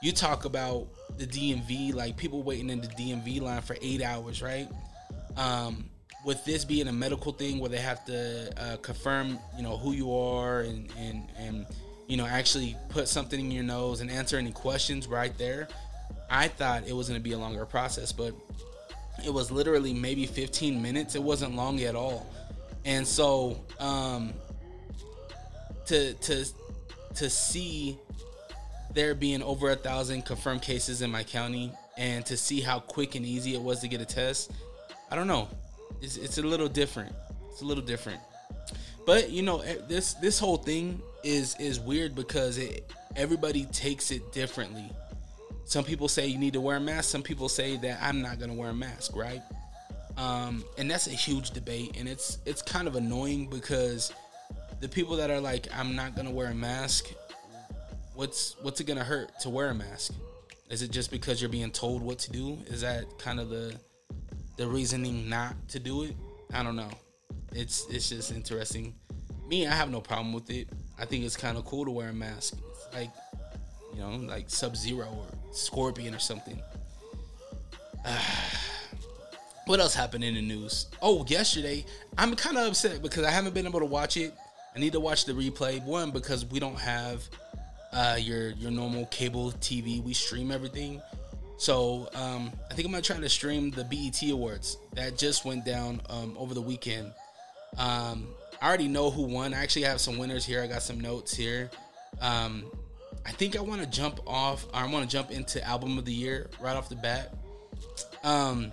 [0.02, 4.42] You talk about the DMV, like people waiting in the DMV line for eight hours,
[4.42, 4.66] right?
[5.36, 5.84] Um,
[6.24, 9.92] with this being a medical thing where they have to uh, confirm, you know, who
[9.92, 11.66] you are and, and, and,
[12.08, 15.68] you know, actually put something in your nose and answer any questions right there.
[16.28, 18.34] I thought it was going to be a longer process, but
[19.24, 21.14] it was literally maybe 15 minutes.
[21.14, 22.26] It wasn't long at all.
[22.84, 24.32] And so um,
[25.86, 26.44] to to
[27.14, 27.98] to see
[28.94, 33.14] there being over a thousand confirmed cases in my county and to see how quick
[33.14, 34.50] and easy it was to get a test,
[35.10, 35.48] I don't know.
[36.00, 37.14] It's, it's a little different.
[37.50, 38.20] It's a little different.
[39.06, 44.32] But you know, this this whole thing is is weird because it everybody takes it
[44.32, 44.90] differently.
[45.70, 47.10] Some people say you need to wear a mask.
[47.10, 49.40] Some people say that I'm not gonna wear a mask, right?
[50.16, 54.12] Um, and that's a huge debate, and it's it's kind of annoying because
[54.80, 57.12] the people that are like, I'm not gonna wear a mask.
[58.14, 60.12] What's what's it gonna hurt to wear a mask?
[60.70, 62.58] Is it just because you're being told what to do?
[62.66, 63.76] Is that kind of the
[64.56, 66.16] the reasoning not to do it?
[66.52, 66.90] I don't know.
[67.52, 68.92] It's it's just interesting.
[69.46, 70.68] Me, I have no problem with it.
[70.98, 72.54] I think it's kind of cool to wear a mask.
[72.72, 73.10] It's like
[73.94, 76.60] you know, like Sub Zero or Scorpion or something.
[79.66, 80.86] what else happened in the news?
[81.02, 81.84] Oh, yesterday,
[82.18, 84.34] I'm kind of upset because I haven't been able to watch it.
[84.74, 85.84] I need to watch the replay.
[85.84, 87.22] One because we don't have
[87.92, 90.02] uh, your your normal cable TV.
[90.02, 91.02] We stream everything.
[91.56, 95.64] So um, I think I'm gonna try to stream the BET Awards that just went
[95.64, 97.12] down um, over the weekend.
[97.76, 98.28] Um,
[98.62, 99.54] I already know who won.
[99.54, 100.62] I actually have some winners here.
[100.62, 101.70] I got some notes here.
[102.20, 102.64] Um,
[103.26, 104.66] I think I want to jump off.
[104.72, 107.34] I want to jump into album of the year right off the bat.
[108.24, 108.72] Um,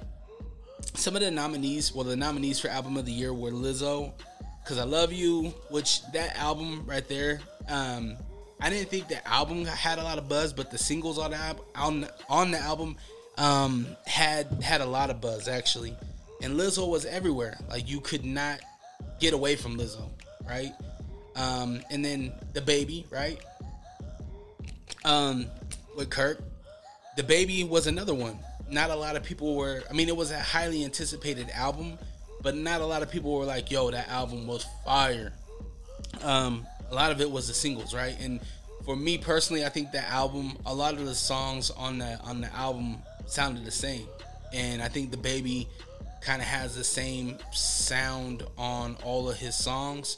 [0.94, 4.14] some of the nominees, well, the nominees for album of the year were Lizzo,
[4.66, 7.42] "Cuz I Love You," which that album right there.
[7.68, 8.18] Um,
[8.60, 11.38] I didn't think the album had a lot of buzz, but the singles on the
[11.38, 12.98] album on, on the album
[13.38, 15.96] um, had had a lot of buzz actually.
[16.42, 17.58] And Lizzo was everywhere.
[17.70, 18.60] Like you could not
[19.20, 20.10] get away from Lizzo,
[20.48, 20.74] right?
[21.36, 23.40] Um, and then DaBaby, right?
[25.06, 25.48] Um,
[25.96, 26.40] with Kirk.
[27.18, 28.40] DaBaby was another one.
[28.70, 29.84] Not a lot of people were.
[29.90, 31.98] I mean, it was a highly anticipated album,
[32.42, 35.34] but not a lot of people were like, "Yo, that album was fire."
[36.22, 38.16] Um, a lot of it was the singles, right?
[38.20, 38.40] And
[38.86, 42.42] for me personally, I think that album, a lot of the songs on the on
[42.42, 44.08] the album sounded the same,
[44.54, 45.68] and I think DaBaby
[46.22, 50.18] kind of has the same sound on all of his songs.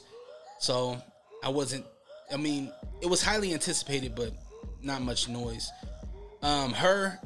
[0.58, 1.00] So
[1.42, 1.86] I wasn't.
[2.32, 4.32] I mean, it was highly anticipated, but
[4.82, 5.70] not much noise.
[6.42, 7.18] Um, H.E.R.,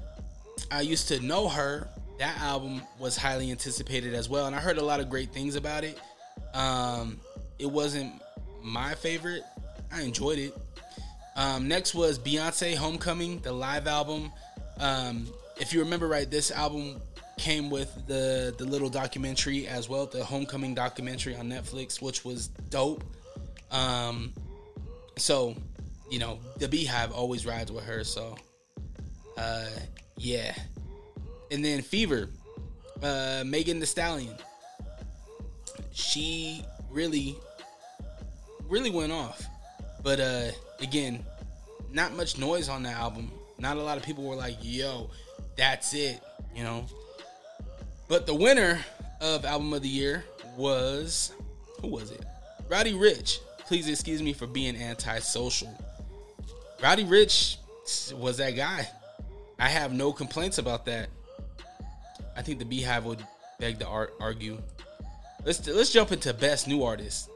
[0.71, 1.89] I used to know her.
[2.19, 5.57] That album was highly anticipated as well, and I heard a lot of great things
[5.57, 5.99] about it.
[6.53, 7.21] Um,
[7.59, 8.13] it wasn't
[8.63, 9.43] my favorite.
[9.93, 10.57] I enjoyed it.
[11.37, 14.33] Um, next was Beyonce Homecoming, the live album.
[14.79, 15.27] Um,
[15.61, 17.01] if you remember right, this album
[17.37, 22.49] came with the the little documentary as well, the Homecoming documentary on Netflix, which was
[22.49, 23.03] dope.
[23.71, 24.33] Um,
[25.17, 25.57] so
[26.11, 28.05] you know, the Beyhive always rides with her.
[28.05, 28.37] So,
[29.37, 29.71] uh,
[30.17, 30.55] yeah.
[31.51, 32.29] And then Fever,
[33.03, 34.35] uh, Megan Thee Stallion.
[35.93, 37.37] She really,
[38.69, 39.45] really went off.
[40.03, 41.25] But uh, again,
[41.93, 43.31] not much noise on that album.
[43.59, 45.11] Not a lot of people were like, "Yo,
[45.57, 46.21] that's it,"
[46.55, 46.85] you know.
[48.09, 48.85] But the winner
[49.21, 50.25] of album of the year
[50.57, 51.33] was
[51.81, 52.25] who was it?
[52.69, 53.39] Roddy Ricch.
[53.67, 55.75] Please excuse me for being antisocial.
[56.85, 57.57] Roddy Ricch
[58.13, 58.87] was that guy.
[59.59, 61.09] I have no complaints about that.
[62.37, 63.27] I think the Beyhive would
[63.59, 64.59] beg to ar- argue.
[65.47, 67.31] Let's let's jump into best new artist.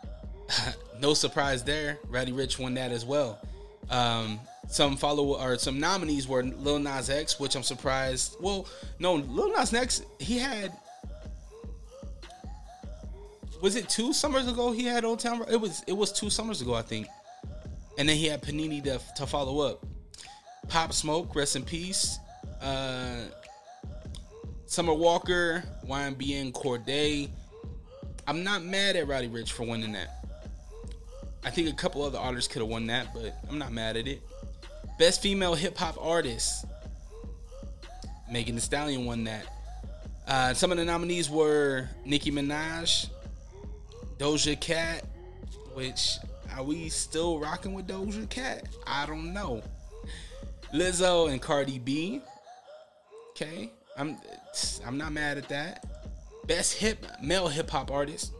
[1.00, 1.98] no surprise there.
[2.06, 3.38] Roddy Ricch won that as well.
[3.88, 4.38] Um,
[4.68, 8.36] some follow or some nominees were Lil Nas X, which I'm surprised.
[8.40, 10.76] Well, no, Lil Nas X he had.
[13.62, 14.70] Was it two summers ago?
[14.70, 15.46] He had Old Town.
[15.50, 17.06] It was it was two summers ago, I think.
[17.98, 19.84] And then he had Panini to, to follow up.
[20.68, 22.18] Pop Smoke, rest in peace.
[22.62, 23.24] Uh,
[24.66, 27.28] Summer Walker, YBN Cordae.
[28.26, 30.24] I'm not mad at Roddy Ricch for winning that.
[31.44, 34.06] I think a couple other artists could have won that, but I'm not mad at
[34.06, 34.22] it.
[34.98, 36.66] Best female hip hop artist.
[38.30, 39.46] Megan Thee Stallion won that.
[40.26, 43.08] Uh, some of the nominees were Nicki Minaj,
[44.18, 45.04] Doja Cat,
[45.72, 46.18] which
[46.58, 48.64] are we still rocking with Doja Cat?
[48.84, 49.62] I don't know.
[50.74, 52.20] Lizzo and Cardi B.
[53.30, 54.16] Okay, I'm
[54.84, 55.86] I'm not mad at that.
[56.48, 58.32] Best hip male hip hop artist.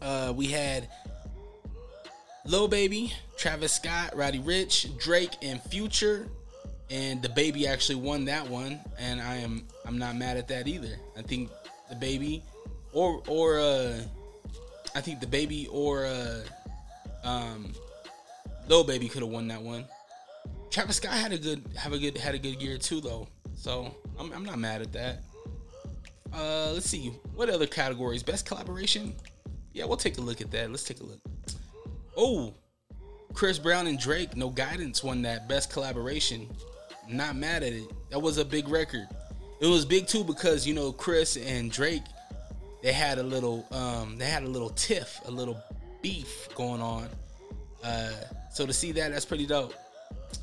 [0.00, 0.88] Uh, we had
[2.46, 6.28] Lil Baby, Travis Scott, Roddy Ricch, Drake, and Future.
[6.88, 10.98] And DaBaby actually won that one, and I am I'm not mad at that either.
[11.16, 11.50] I think
[11.92, 12.40] DaBaby,
[12.94, 14.00] or or uh,
[14.94, 16.40] I think DaBaby or uh,
[17.24, 17.72] um,
[18.68, 19.84] Lil Baby could have won that one.
[20.70, 23.94] Travis Scott had a good have a good had a good year too though, so
[24.18, 25.22] I'm I'm not mad at that.
[26.32, 28.22] Uh, let's see what other categories.
[28.22, 29.14] Best collaboration.
[29.72, 30.70] Yeah, we'll take a look at that.
[30.70, 31.18] Let's take a look.
[32.16, 32.54] Oh,
[33.32, 36.48] Chris Brown and Drake, No Guidance won that best collaboration.
[37.08, 37.90] Not mad at it.
[38.10, 39.08] That was a big record.
[39.60, 42.02] It was big too because you know Chris and Drake,
[42.82, 45.60] they had a little, um, they had a little tiff, a little
[46.02, 47.08] beef going on.
[47.82, 48.10] Uh,
[48.52, 49.74] so to see that, that's pretty dope.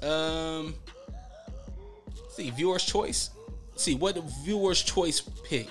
[0.04, 0.76] Um,
[2.30, 3.30] see viewers' choice.
[3.72, 5.70] Let's see what viewers' choice pick.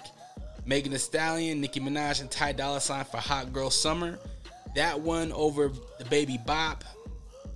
[0.65, 4.19] Megan Thee Stallion, Nicki Minaj, and Ty Dolla Sign for Hot Girl Summer.
[4.75, 5.71] That one over
[6.01, 6.85] DaBaby Bop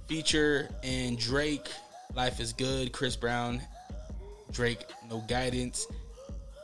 [0.06, 1.68] feature and Drake.
[2.14, 2.92] Life is good.
[2.92, 3.60] Chris Brown,
[4.52, 5.86] Drake, no guidance.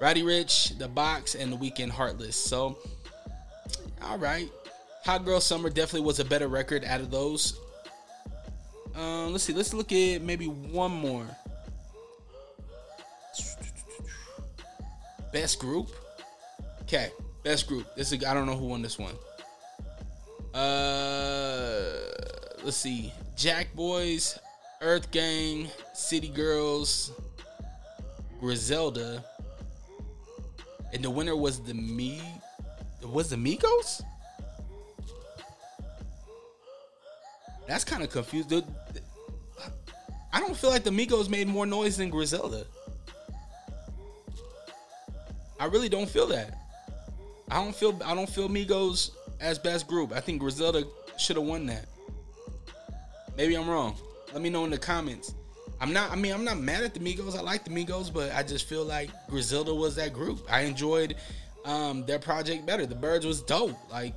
[0.01, 2.37] Roddy Ricch, The Box, and The Weeknd Heartless.
[2.37, 2.77] So,
[4.03, 4.51] all right.
[5.07, 7.61] Hot Girl Summer definitely was a better record out of those.
[8.97, 9.53] Um, let's see.
[9.53, 11.25] Let's look at maybe one more.
[15.33, 15.91] Best group.
[16.83, 17.11] Okay,
[17.45, 17.87] best group.
[17.95, 19.15] This is I don't know who won this one.
[20.53, 21.93] Uh,
[22.65, 23.13] let's see.
[23.37, 24.37] Jack Boys,
[24.81, 27.13] Earth Gang, City Girls,
[28.41, 29.25] Griselda,
[30.93, 32.21] and the winner was the me.
[33.05, 34.03] Was the Migos?
[37.67, 38.49] That's kind of confused.
[38.51, 39.01] The- the-
[40.33, 42.67] I don't feel like the Migos made more noise than Griselda.
[45.59, 46.55] I really don't feel that.
[47.51, 50.13] I don't feel I don't feel Migos as best group.
[50.13, 50.85] I think Griselda
[51.19, 51.87] should have won that.
[53.37, 53.97] Maybe I'm wrong.
[54.33, 55.35] Let me know in the comments.
[55.81, 56.11] I'm not.
[56.11, 57.37] I mean, I'm not mad at the Migos.
[57.37, 60.41] I like the Migos, but I just feel like Griselda was that group.
[60.51, 61.17] I enjoyed
[61.65, 62.87] um, their project better.
[62.87, 63.77] The Birds was dope.
[63.91, 64.15] Like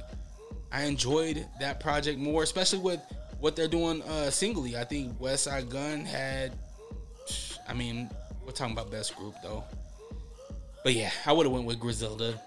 [0.71, 2.99] I enjoyed that project more, especially with
[3.39, 4.77] what they're doing uh, singly.
[4.77, 6.57] I think Westside Gunn had.
[7.67, 8.09] I mean,
[8.45, 9.63] we're talking about best group though.
[10.83, 12.41] But yeah, I would have went with Griselda.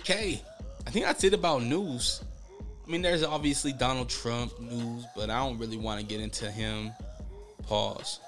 [0.00, 0.42] Okay,
[0.86, 2.22] I think that's it about news.
[2.86, 6.50] I mean, there's obviously Donald Trump news, but I don't really want to get into
[6.50, 6.90] him.
[7.64, 8.20] Pause.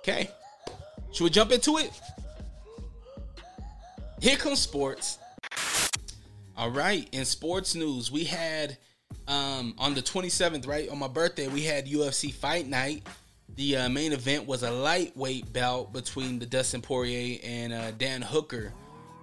[0.00, 0.28] Okay,
[1.12, 1.90] should we jump into it?
[4.20, 5.18] Here comes sports.
[6.56, 8.76] All right, in sports news, we had
[9.28, 13.06] um, on the 27th, right on my birthday, we had UFC Fight Night.
[13.56, 18.22] The uh, main event was a lightweight bout between the Dustin Poirier and uh, Dan
[18.22, 18.72] Hooker.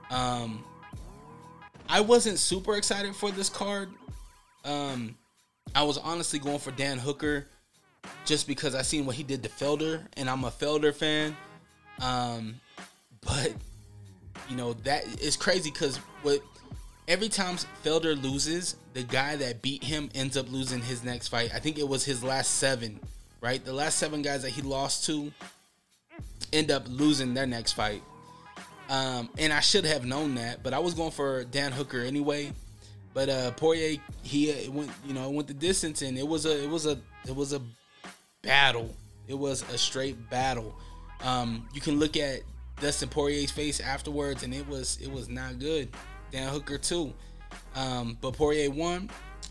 [0.09, 0.63] Um,
[1.87, 3.89] I wasn't super excited for this card.
[4.65, 5.15] Um,
[5.75, 7.47] I was honestly going for Dan Hooker
[8.25, 11.35] just because I seen what he did to Felder, and I'm a Felder fan.
[12.01, 12.55] Um,
[13.21, 13.53] but
[14.49, 16.41] you know that is crazy because what
[17.07, 21.51] every time Felder loses, the guy that beat him ends up losing his next fight.
[21.53, 22.99] I think it was his last seven,
[23.41, 23.63] right?
[23.63, 25.31] The last seven guys that he lost to
[26.51, 28.01] end up losing their next fight.
[28.89, 32.51] Um, and I should have known that, but I was going for Dan Hooker anyway.
[33.13, 36.63] But uh, Poirier, he uh, went, you know, went the distance, and it was a,
[36.63, 37.61] it was a, it was a
[38.41, 38.93] battle.
[39.27, 40.75] It was a straight battle.
[41.23, 42.41] Um, you can look at
[42.81, 45.89] Dustin Poirier's face afterwards, and it was, it was not good.
[46.33, 47.13] Dan Hooker too.
[47.75, 49.09] Um, but Poirier won.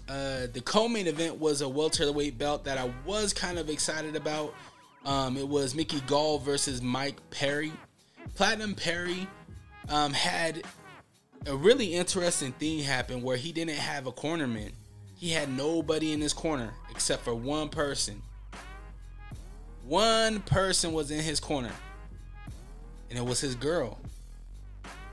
[0.08, 4.52] Uh, the co-main event was a welterweight belt that I was kind of excited about.
[5.04, 7.72] Um, it was Mickey Gall versus Mike Perry.
[8.34, 9.28] Platinum Perry
[9.88, 10.62] um, had
[11.46, 14.72] a really interesting thing happen where he didn't have a cornerman.
[15.16, 18.20] He had nobody in his corner except for one person.
[19.86, 21.72] One person was in his corner,
[23.08, 23.98] and it was his girl.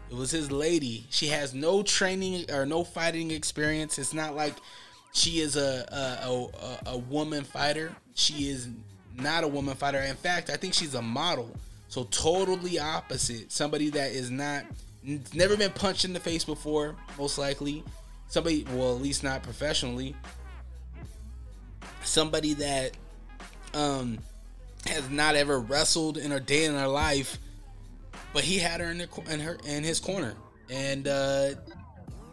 [0.09, 1.05] It was his lady.
[1.09, 3.99] She has no training or no fighting experience.
[3.99, 4.55] It's not like
[5.13, 7.95] she is a a, a, a woman fighter.
[8.15, 8.69] She is
[9.15, 9.99] not a woman fighter.
[9.99, 11.55] In fact, I think she's a model.
[11.89, 13.51] So totally opposite.
[13.51, 14.65] Somebody that is not
[15.33, 17.83] never been punched in the face before, most likely.
[18.27, 20.15] Somebody, well, at least not professionally.
[22.03, 22.91] Somebody that
[23.75, 24.17] um
[24.87, 27.37] has not ever wrestled in a day in her life
[28.33, 30.35] but he had her in, the, in her in his corner,
[30.69, 31.49] and uh,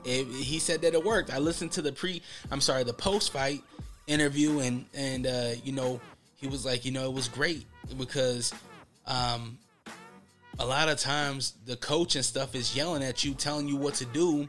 [0.05, 1.32] it, he said that it worked.
[1.32, 3.62] I listened to the pre, I'm sorry, the post fight
[4.07, 6.01] interview, and and uh, you know
[6.36, 7.66] he was like, you know, it was great
[7.97, 8.53] because
[9.07, 9.59] um,
[10.59, 13.94] a lot of times the coach and stuff is yelling at you, telling you what
[13.94, 14.49] to do.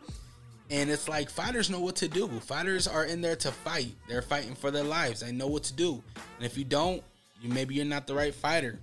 [0.69, 2.27] And it's like fighters know what to do.
[2.41, 3.93] Fighters are in there to fight.
[4.09, 5.21] They're fighting for their lives.
[5.21, 6.03] They know what to do.
[6.37, 7.01] And if you don't,
[7.41, 8.77] you maybe you're not the right fighter.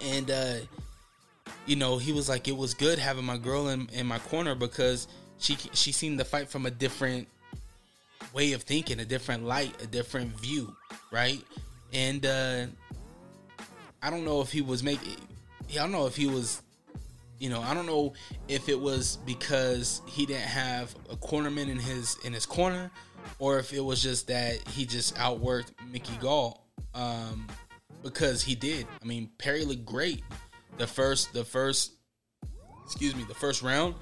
[0.00, 0.54] And uh,
[1.66, 4.54] you know, he was like, it was good having my girl in, in my corner
[4.54, 7.28] because she she seemed to fight from a different
[8.32, 10.74] way of thinking, a different light, a different view,
[11.10, 11.42] right?
[11.92, 12.66] And uh,
[14.02, 15.16] I don't know if he was making,
[15.70, 16.62] I don't know if he was,
[17.38, 18.12] you know, I don't know
[18.48, 22.90] if it was because he didn't have a cornerman in his in his corner,
[23.38, 27.46] or if it was just that he just outworked Mickey Gall, um,
[28.02, 28.86] because he did.
[29.02, 30.22] I mean, Perry looked great
[30.78, 31.92] the first the first
[32.84, 33.94] excuse me the first round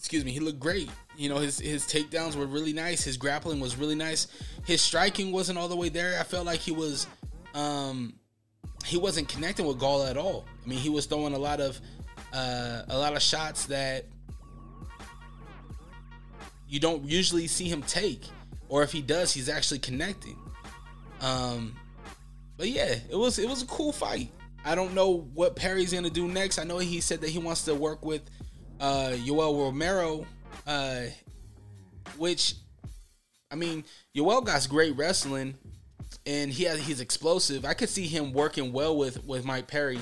[0.00, 0.90] excuse me he looked great.
[1.16, 3.04] You know his his takedowns were really nice.
[3.04, 4.28] His grappling was really nice.
[4.64, 6.18] His striking wasn't all the way there.
[6.18, 7.06] I felt like he was
[7.54, 8.14] um
[8.86, 10.46] he wasn't connecting with Gall at all.
[10.64, 11.78] I mean he was throwing a lot of
[12.32, 14.06] uh a lot of shots that
[16.66, 18.24] you don't usually see him take.
[18.70, 20.38] Or if he does he's actually connecting.
[21.20, 21.76] Um
[22.56, 24.30] but yeah it was it was a cool fight
[24.64, 26.58] I don't know what Perry's gonna do next.
[26.58, 28.22] I know he said that he wants to work with
[28.78, 30.26] uh, Yoel Romero,
[30.66, 31.02] uh,
[32.16, 32.54] which
[33.50, 33.84] I mean,
[34.14, 35.54] Yoel got great wrestling,
[36.24, 37.64] and he has, he's explosive.
[37.64, 40.00] I could see him working well with with Mike Perry,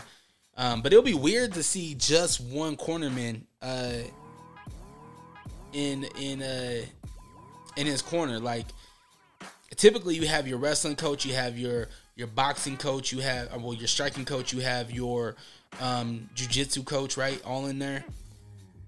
[0.57, 3.93] um, but it'll be weird to see just one cornerman uh,
[5.73, 6.83] in in uh,
[7.77, 8.39] in his corner.
[8.39, 8.67] Like
[9.77, 11.89] typically, you have your wrestling coach, you have your
[12.19, 15.37] your boxing coach, you have well your striking coach, you have your
[15.81, 17.41] um, jujitsu coach, right?
[17.47, 18.05] All in there,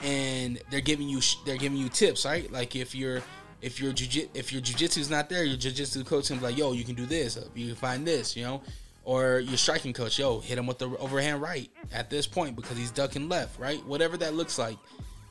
[0.01, 2.51] and they're giving you they're giving you tips, right?
[2.53, 3.23] Like if you're
[3.63, 6.73] if your jiu if your jujitsu's not there, your jujitsu coach can be like, yo,
[6.73, 8.63] you can do this, you can find this, you know,
[9.05, 12.77] or your striking coach, yo, hit him with the overhand right at this point because
[12.77, 13.85] he's ducking left, right?
[13.87, 14.77] Whatever that looks like,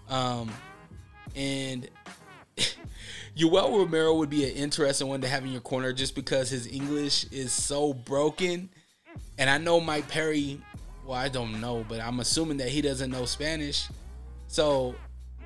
[0.10, 0.50] um,
[1.36, 1.90] and
[3.38, 6.68] Yoel Romero would be an interesting one to have in your corner just because his
[6.68, 8.70] English is so broken.
[9.38, 10.62] And I know Mike Perry,
[11.06, 13.88] well, I don't know, but I'm assuming that he doesn't know Spanish.
[14.48, 14.96] So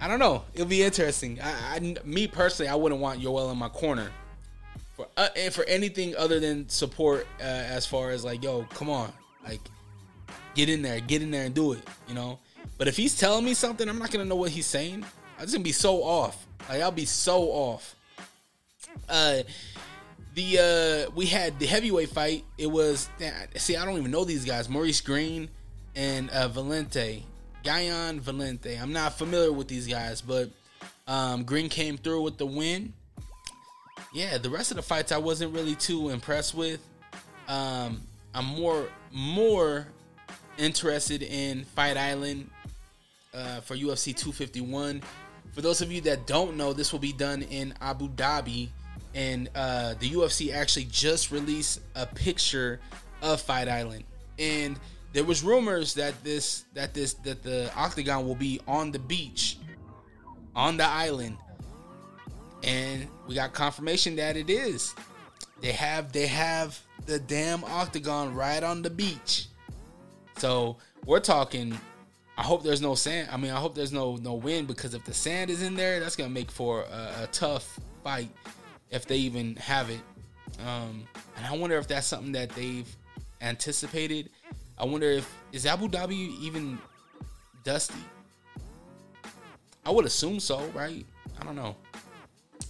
[0.02, 0.44] I don't know.
[0.54, 1.40] It'll be interesting.
[1.42, 4.10] I, I me personally, I wouldn't want Yoel in my corner
[4.96, 7.28] for uh, for anything other than support.
[7.40, 9.12] Uh, as far as like, yo, come on,
[9.46, 9.62] like,
[10.56, 11.88] get in there, get in there and do it.
[12.08, 12.40] You know.
[12.78, 15.06] But if he's telling me something, I'm not gonna know what he's saying.
[15.38, 16.48] I'm just gonna be so off.
[16.70, 17.96] Like I'll be so off.
[19.10, 19.44] Uh,
[20.36, 22.44] the uh, we had the heavyweight fight.
[22.58, 23.10] It was
[23.56, 24.70] see, I don't even know these guys.
[24.70, 25.50] Maurice Greene
[25.96, 27.24] and uh, Villante,
[27.64, 28.82] Gian Villante.
[28.82, 30.50] I'm not familiar with these guys, but
[31.08, 32.94] um, Greene came through with the win.
[34.14, 36.80] Yeah, the rest of the fights I wasn't really too impressed with.
[37.48, 38.02] Um,
[38.34, 39.88] I'm more more
[40.58, 42.50] interested in Fight Island
[43.34, 45.02] uh, for UFC 251.
[45.54, 48.70] For those of you that don't know, this will be done in Abu Dhabi
[49.16, 52.80] and uh, the UFC actually just released a picture
[53.22, 54.04] of Fight Island,
[54.40, 54.80] and
[55.14, 59.58] there was rumors that this that this that the octagon will be on the beach,
[60.56, 61.38] on the island,
[62.64, 64.96] and we got confirmation that it is.
[65.62, 69.48] They have they have the damn octagon right on the beach.
[70.38, 71.78] So we're talking.
[72.38, 73.30] I hope there's no sand.
[73.32, 76.00] I mean, I hope there's no no wind because if the sand is in there,
[76.00, 78.30] that's gonna make for a, a tough fight
[78.90, 80.02] if they even have it.
[80.66, 81.04] Um,
[81.38, 82.88] and I wonder if that's something that they've
[83.42, 84.30] anticipated.
[84.78, 86.80] I wonder if is Abu Dhabi even
[87.64, 87.94] dusty.
[89.86, 91.06] I would assume so, right?
[91.40, 91.76] I don't know,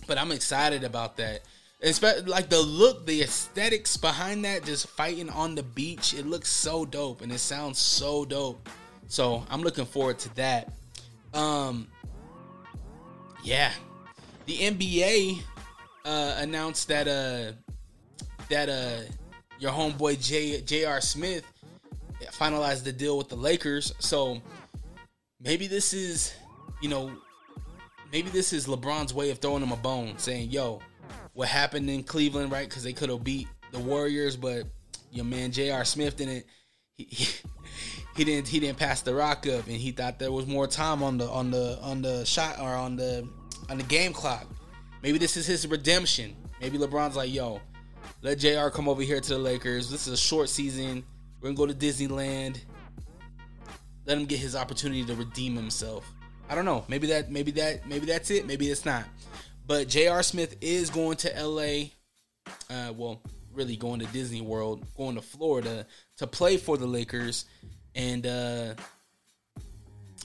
[0.08, 1.42] but I'm excited about that.
[1.82, 6.14] Especially like the look, the aesthetics behind that, just fighting on the beach.
[6.14, 8.68] It looks so dope, and it sounds so dope.
[9.14, 10.74] So I'm looking forward to that.
[11.36, 11.88] Um,
[13.44, 13.72] yeah,
[14.48, 15.40] the NBA
[16.04, 17.52] uh, announced that uh
[18.50, 19.02] that uh
[19.60, 21.00] your homeboy J J.R.
[21.00, 21.46] Smith
[22.32, 23.94] finalized the deal with the Lakers.
[24.00, 24.42] So
[25.40, 26.34] maybe this is,
[26.82, 27.12] you know,
[28.12, 30.82] maybe this is LeBron's way of throwing him a bone, saying, "Yo,
[31.34, 32.68] what happened in Cleveland, right?
[32.68, 34.64] Because they could have beat the Warriors, but
[35.12, 35.86] your man J.R.
[35.86, 36.48] Smith didn't.
[36.96, 37.28] He, he,
[38.16, 41.02] he didn't he didn't pass the rock up, and he thought there was more time
[41.02, 43.28] on the on the on the shot or on the
[43.70, 44.48] on the game clock.
[45.02, 46.36] Maybe this is his redemption.
[46.62, 47.60] Maybe LeBron's like, yo,
[48.22, 49.90] let JR come over here to the Lakers.
[49.90, 51.04] This is a short season.
[51.42, 52.60] We're gonna go to Disneyland.
[54.06, 56.10] Let him get his opportunity to redeem himself.
[56.50, 56.86] I don't know.
[56.88, 58.46] Maybe that maybe that maybe that's it.
[58.46, 59.06] Maybe it's not.
[59.66, 60.22] But Jr.
[60.22, 61.94] Smith is going to L.A.
[62.70, 63.22] Uh, well,
[63.54, 65.86] really going to Disney World, going to Florida
[66.18, 67.46] to play for the Lakers,
[67.96, 68.74] and uh,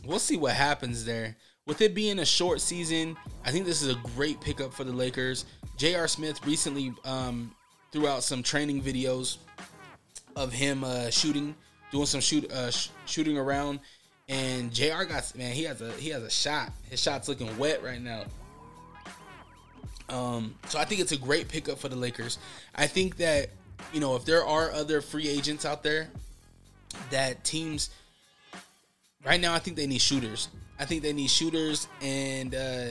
[0.05, 1.37] we'll see what happens there.
[1.67, 4.93] With it being a short season, I think this is a great pickup for the
[4.93, 5.45] Lakers.
[5.77, 6.09] J.R.
[6.09, 7.55] Smith recently um,
[7.93, 9.37] threw out some training videos
[10.35, 11.55] of him uh, shooting,
[11.93, 13.81] doing some shoot uh, sh- shooting around,
[14.29, 15.05] and J.R.
[15.05, 16.73] got man, he has a he has a shot.
[16.91, 18.25] His shot's looking wet right now.
[20.09, 22.39] Um, so I think it's a great pickup for the Lakers.
[22.75, 23.51] I think that
[23.93, 26.09] you know if there are other free agents out there
[27.11, 27.91] that teams
[29.25, 30.49] right now, I think they need shooters.
[30.79, 32.91] I think they need shooters, and uh,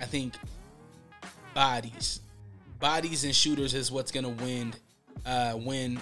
[0.00, 0.34] I think
[1.54, 2.20] bodies,
[2.78, 4.74] bodies and shooters is what's gonna win.
[5.24, 5.98] Uh, win.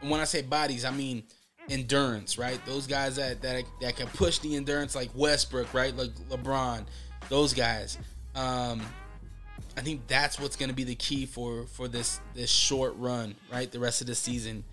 [0.00, 1.24] When I say bodies, I mean
[1.70, 2.60] endurance, right?
[2.66, 5.96] Those guys that that that can push the endurance, like Westbrook, right?
[5.96, 6.84] Like LeBron,
[7.28, 7.98] those guys.
[8.34, 8.82] Um,
[9.76, 13.70] I think that's what's to be the key for for this this short run, right?
[13.70, 14.64] The rest of the season.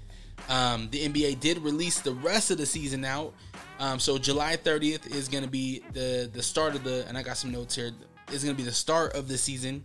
[0.48, 3.34] Um, the NBA did release the rest of the season out.
[3.80, 7.24] Um, so July 30th is going to be the the start of the, and I
[7.24, 7.92] got some notes here.
[8.32, 9.84] Is going to be the start of the season.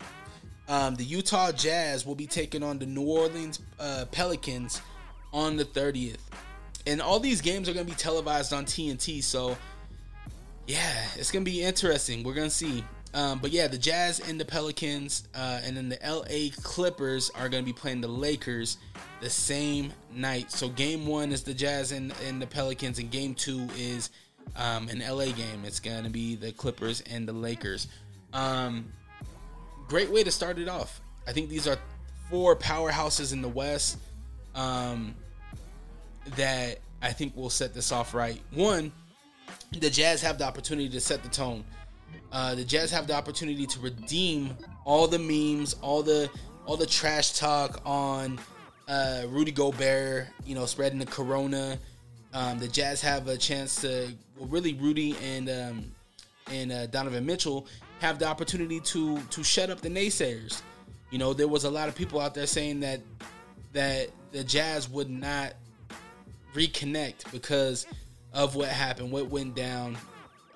[0.68, 4.80] Um, the Utah Jazz will be taking on the New Orleans uh, Pelicans
[5.32, 6.18] on the 30th,
[6.86, 9.22] and all these games are going to be televised on TNT.
[9.22, 9.56] So
[10.66, 12.22] yeah, it's going to be interesting.
[12.22, 12.84] We're going to see.
[13.14, 17.48] Um, but yeah, the Jazz and the Pelicans, uh, and then the LA Clippers are
[17.48, 18.76] going to be playing the Lakers
[19.20, 20.50] the same night.
[20.50, 24.10] So game one is the Jazz and, and the Pelicans, and game two is
[24.56, 25.64] um, an LA game.
[25.64, 27.86] It's going to be the Clippers and the Lakers.
[28.32, 28.92] Um,
[29.86, 31.00] great way to start it off.
[31.26, 31.78] I think these are
[32.30, 33.98] four powerhouses in the West
[34.56, 35.14] um,
[36.34, 38.40] that I think will set this off right.
[38.50, 38.90] One,
[39.70, 41.64] the Jazz have the opportunity to set the tone.
[42.32, 46.28] Uh, the Jazz have the opportunity to redeem all the memes, all the
[46.66, 48.38] all the trash talk on
[48.88, 51.78] uh, Rudy Gobert, you know, spreading the corona.
[52.32, 55.92] Um, the Jazz have a chance to, well, really, Rudy and um,
[56.50, 57.66] and uh, Donovan Mitchell
[58.00, 60.60] have the opportunity to to shut up the naysayers.
[61.10, 63.00] You know, there was a lot of people out there saying that
[63.72, 65.54] that the Jazz would not
[66.54, 67.86] reconnect because
[68.32, 69.96] of what happened, what went down.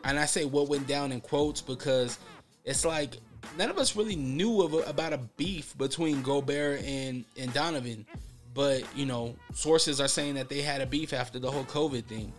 [0.09, 2.19] And I say what went down in quotes because
[2.65, 3.19] it's like
[3.59, 8.07] none of us really knew of about a beef between Gobert and and Donovan,
[8.55, 12.07] but you know sources are saying that they had a beef after the whole COVID
[12.07, 12.33] thing.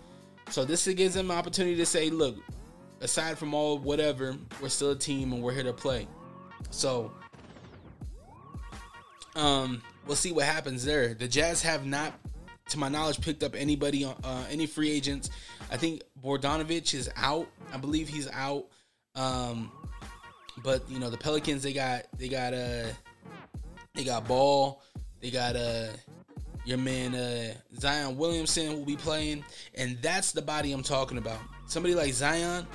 [0.50, 2.38] So this gives them an opportunity to say, look,
[3.02, 6.08] aside from all whatever, we're still a team and we're here to play.
[6.72, 7.12] So
[9.36, 11.14] um, we'll see what happens there.
[11.14, 12.14] The Jazz have not,
[12.70, 15.30] to my knowledge, picked up anybody, uh, any free agents.
[15.72, 17.48] I think Bogdanovich is out.
[17.74, 18.66] I believe he's out.
[19.16, 19.72] Um,
[20.64, 22.88] but you know the Pelicans, they got they got uh
[23.94, 24.82] they got Ball,
[25.22, 25.88] they got uh
[26.66, 29.44] your man uh Zion Williamson will be playing,
[29.76, 31.40] and that's the body I'm talking about.
[31.68, 32.66] Somebody like Zion,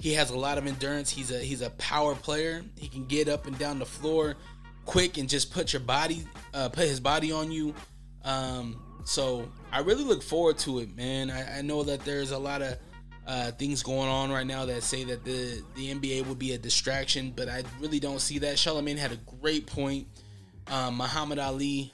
[0.00, 1.10] he has a lot of endurance.
[1.10, 2.62] He's a he's a power player.
[2.76, 4.36] He can get up and down the floor
[4.84, 6.24] quick and just put your body,
[6.54, 7.74] uh, put his body on you.
[8.24, 11.30] Um, so I really look forward to it, man.
[11.30, 12.76] I, I know that there's a lot of
[13.24, 16.58] uh, things going on right now that say that the the NBA would be a
[16.58, 18.58] distraction, but I really don't see that.
[18.58, 20.08] Charlemagne had a great point.
[20.66, 21.92] Um, Muhammad Ali,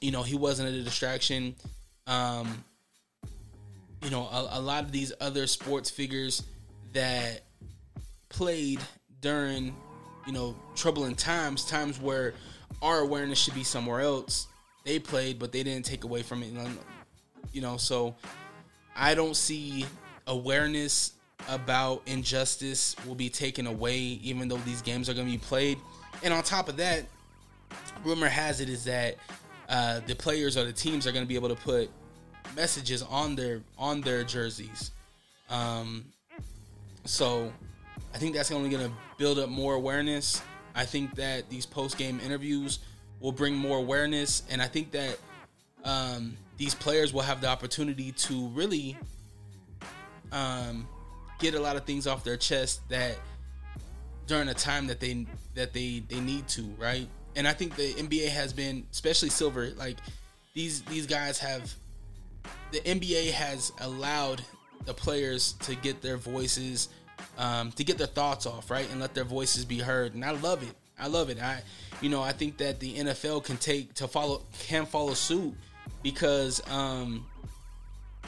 [0.00, 1.54] you know, he wasn't a distraction.
[2.08, 2.64] Um,
[4.02, 6.42] you know, a, a lot of these other sports figures
[6.92, 7.42] that
[8.30, 8.80] played
[9.20, 9.76] during,
[10.26, 12.34] you know, troubling times, times where
[12.82, 14.48] our awareness should be somewhere else.
[14.84, 16.50] They played, but they didn't take away from it.
[17.52, 18.14] You know, so
[18.96, 19.86] I don't see
[20.26, 21.12] awareness
[21.48, 25.78] about injustice will be taken away, even though these games are going to be played.
[26.22, 27.04] And on top of that,
[28.04, 29.16] rumor has it is that
[29.68, 31.90] uh, the players or the teams are going to be able to put
[32.56, 34.90] messages on their on their jerseys.
[35.48, 36.04] Um,
[37.04, 37.52] so
[38.14, 40.42] I think that's only going to build up more awareness.
[40.74, 42.80] I think that these post game interviews
[43.20, 45.18] will bring more awareness, and I think that
[45.84, 48.96] um, these players will have the opportunity to really
[50.32, 50.86] um,
[51.38, 53.16] get a lot of things off their chest that
[54.26, 57.08] during a time that they that they they need to, right?
[57.36, 59.96] And I think the NBA has been, especially Silver, like
[60.54, 61.74] these these guys have
[62.72, 64.42] the NBA has allowed
[64.84, 66.88] the players to get their voices,
[67.38, 70.14] um, to get their thoughts off, right, and let their voices be heard.
[70.14, 70.74] And I love it.
[71.00, 71.40] I love it.
[71.40, 71.62] I,
[72.00, 75.54] you know, I think that the NFL can take to follow can follow suit
[76.02, 77.26] because um,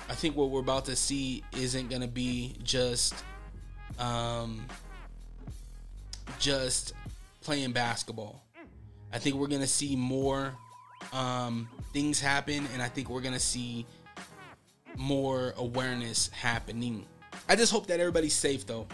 [0.08, 3.14] I think what we're about to see isn't gonna be just
[3.98, 4.64] um,
[6.38, 6.94] just
[7.42, 8.42] playing basketball.
[9.12, 10.54] I think we're gonna see more
[11.12, 13.86] um, things happen, and I think we're gonna see
[14.96, 17.06] more awareness happening.
[17.48, 18.86] I just hope that everybody's safe though.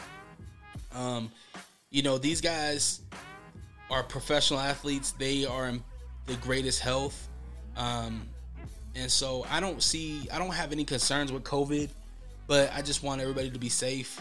[0.94, 1.30] Um,
[1.90, 3.00] you know, these guys
[3.90, 5.12] are professional athletes.
[5.12, 5.82] They are in
[6.26, 7.28] the greatest health.
[7.76, 8.28] Um,
[8.94, 11.88] and so I don't see, I don't have any concerns with COVID,
[12.46, 14.20] but I just want everybody to be safe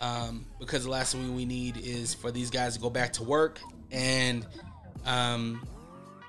[0.00, 3.22] um, because the last thing we need is for these guys to go back to
[3.22, 3.60] work
[3.90, 4.46] and
[5.06, 5.66] um,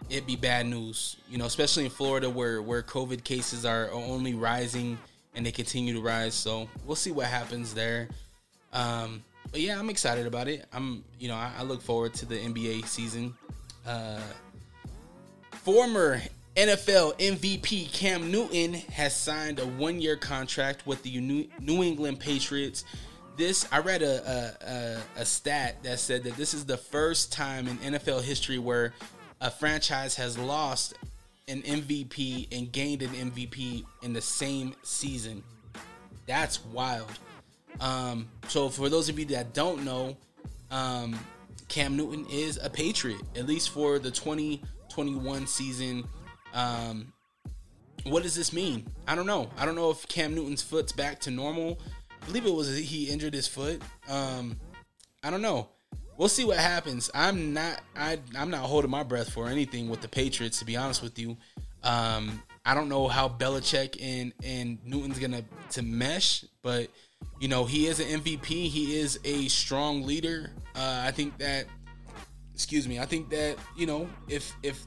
[0.09, 1.17] it be bad news.
[1.29, 4.97] You know, especially in Florida where where COVID cases are only rising
[5.33, 6.33] and they continue to rise.
[6.33, 8.07] So we'll see what happens there.
[8.73, 9.23] Um,
[9.55, 10.65] but yeah, I'm excited about it.
[10.73, 13.33] I'm, you know, I, I look forward to the NBA season.
[13.87, 14.19] Uh,
[15.51, 16.19] former
[16.57, 22.83] NFL MVP Cam Newton has signed a one-year contract with the New England Patriots.
[23.37, 27.69] This I read a, a, a stat that said that this is the first time
[27.69, 28.93] in NFL history where
[29.39, 30.95] a franchise has lost
[31.47, 35.41] an MVP and gained an MVP in the same season.
[36.25, 37.19] That's wild.
[37.79, 40.17] Um, so for those of you that don't know,
[40.71, 41.17] um,
[41.67, 46.05] Cam Newton is a Patriot, at least for the 2021 season.
[46.53, 47.11] Um,
[48.05, 48.85] what does this mean?
[49.07, 49.49] I don't know.
[49.57, 51.79] I don't know if Cam Newton's foot's back to normal.
[52.21, 53.81] I believe it was he injured his foot.
[54.07, 54.57] Um,
[55.23, 55.69] I don't know.
[56.17, 57.09] We'll see what happens.
[57.13, 60.77] I'm not I I'm not holding my breath for anything with the Patriots to be
[60.77, 61.35] honest with you.
[61.83, 66.89] Um, I don't know how Belichick and and Newton's gonna to mesh, but
[67.39, 68.45] you know he is an MVP.
[68.45, 70.51] He is a strong leader.
[70.75, 71.65] Uh, I think that.
[72.53, 72.99] Excuse me.
[72.99, 74.85] I think that you know if if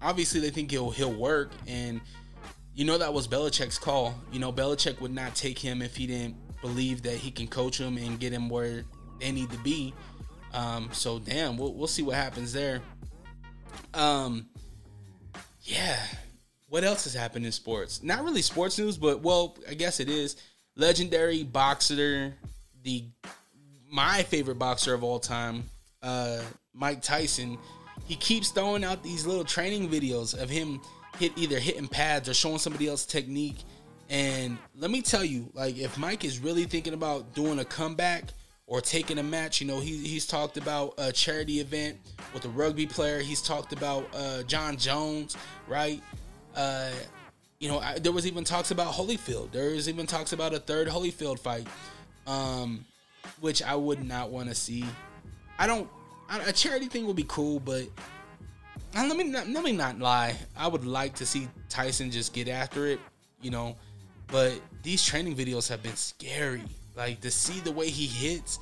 [0.00, 2.00] obviously they think he'll he'll work, and
[2.74, 4.14] you know that was Belichick's call.
[4.30, 7.78] You know Belichick would not take him if he didn't believe that he can coach
[7.78, 8.84] him and get him where
[9.18, 9.92] they need to be.
[10.54, 12.82] Um, so damn, we'll we'll see what happens there.
[13.94, 14.48] Um,
[15.62, 15.98] yeah.
[16.68, 18.02] What else has happened in sports?
[18.02, 20.36] Not really sports news, but well, I guess it is.
[20.78, 22.34] Legendary boxer,
[22.82, 23.04] the
[23.90, 25.64] my favorite boxer of all time,
[26.02, 26.40] uh,
[26.72, 27.58] Mike Tyson.
[28.06, 30.80] He keeps throwing out these little training videos of him
[31.18, 33.58] hit either hitting pads or showing somebody else technique.
[34.08, 38.24] And let me tell you, like if Mike is really thinking about doing a comeback,
[38.68, 39.60] or taking a match.
[39.60, 41.96] You know, he, he's talked about a charity event
[42.32, 43.20] with a rugby player.
[43.20, 46.00] He's talked about uh, Jon Jones, right?
[46.54, 46.90] Uh,
[47.60, 49.52] you know, I, there was even talks about Holyfield.
[49.52, 51.66] There was even talks about a third Holyfield fight,
[52.26, 52.84] um,
[53.40, 54.84] which I would not want to see.
[55.58, 55.88] I don't.
[56.46, 57.84] A charity thing would be cool, but
[58.94, 60.36] let me not, let me not lie.
[60.56, 63.00] I would like to see Tyson just get after it,
[63.40, 63.76] you know.
[64.28, 66.62] But these training videos have been scary.
[66.96, 68.58] Like to see the way he hits,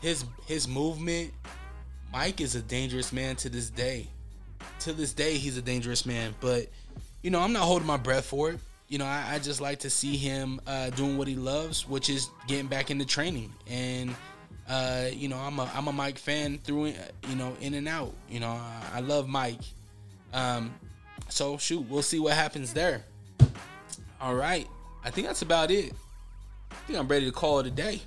[0.00, 1.32] his his movement.
[2.12, 4.06] Mike is a dangerous man to this day.
[4.80, 6.34] To this day, he's a dangerous man.
[6.40, 6.66] But
[7.22, 8.60] you know, I'm not holding my breath for it.
[8.88, 12.10] You know, I, I just like to see him uh, doing what he loves, which
[12.10, 13.52] is getting back into training.
[13.70, 14.14] And
[14.68, 16.86] Uh, you know, I'm a I'm a Mike fan through
[17.28, 18.14] you know in and out.
[18.30, 19.60] You know, I, I love Mike.
[20.32, 20.72] Um,
[21.28, 23.02] so shoot, we'll see what happens there.
[24.20, 24.66] All right,
[25.04, 25.92] I think that's about it.
[26.70, 28.02] I think I'm ready to call it a day.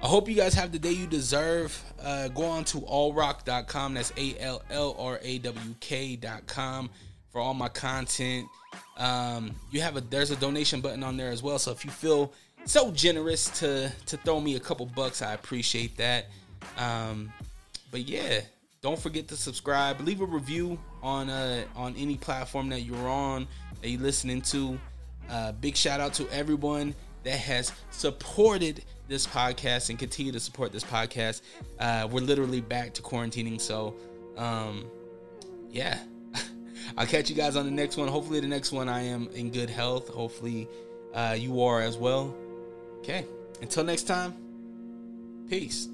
[0.00, 1.76] I hope you guys have the day you deserve.
[2.00, 3.94] Uh, go on to allrawk.com.
[3.94, 6.88] That's A L L R A W K.com
[7.30, 8.48] for all my content.
[8.96, 11.58] Um, you have a there's a donation button on there as well.
[11.58, 12.32] So if you feel
[12.64, 16.26] so generous to to throw me a couple bucks, I appreciate that.
[16.76, 17.32] Um,
[17.90, 18.40] but yeah,
[18.82, 20.00] don't forget to subscribe.
[20.00, 23.46] Leave a review on uh on any platform that you're on
[23.80, 24.78] that you're listening to.
[25.30, 30.72] Uh, big shout out to everyone that has supported this podcast and continue to support
[30.72, 31.42] this podcast.
[31.78, 33.94] Uh, we're literally back to quarantining, so
[34.36, 34.86] um,
[35.70, 35.98] yeah.
[36.96, 38.08] I'll catch you guys on the next one.
[38.08, 40.08] Hopefully, the next one I am in good health.
[40.08, 40.68] Hopefully,
[41.14, 42.34] uh, you are as well.
[42.98, 43.26] Okay.
[43.60, 44.34] Until next time,
[45.48, 45.88] peace.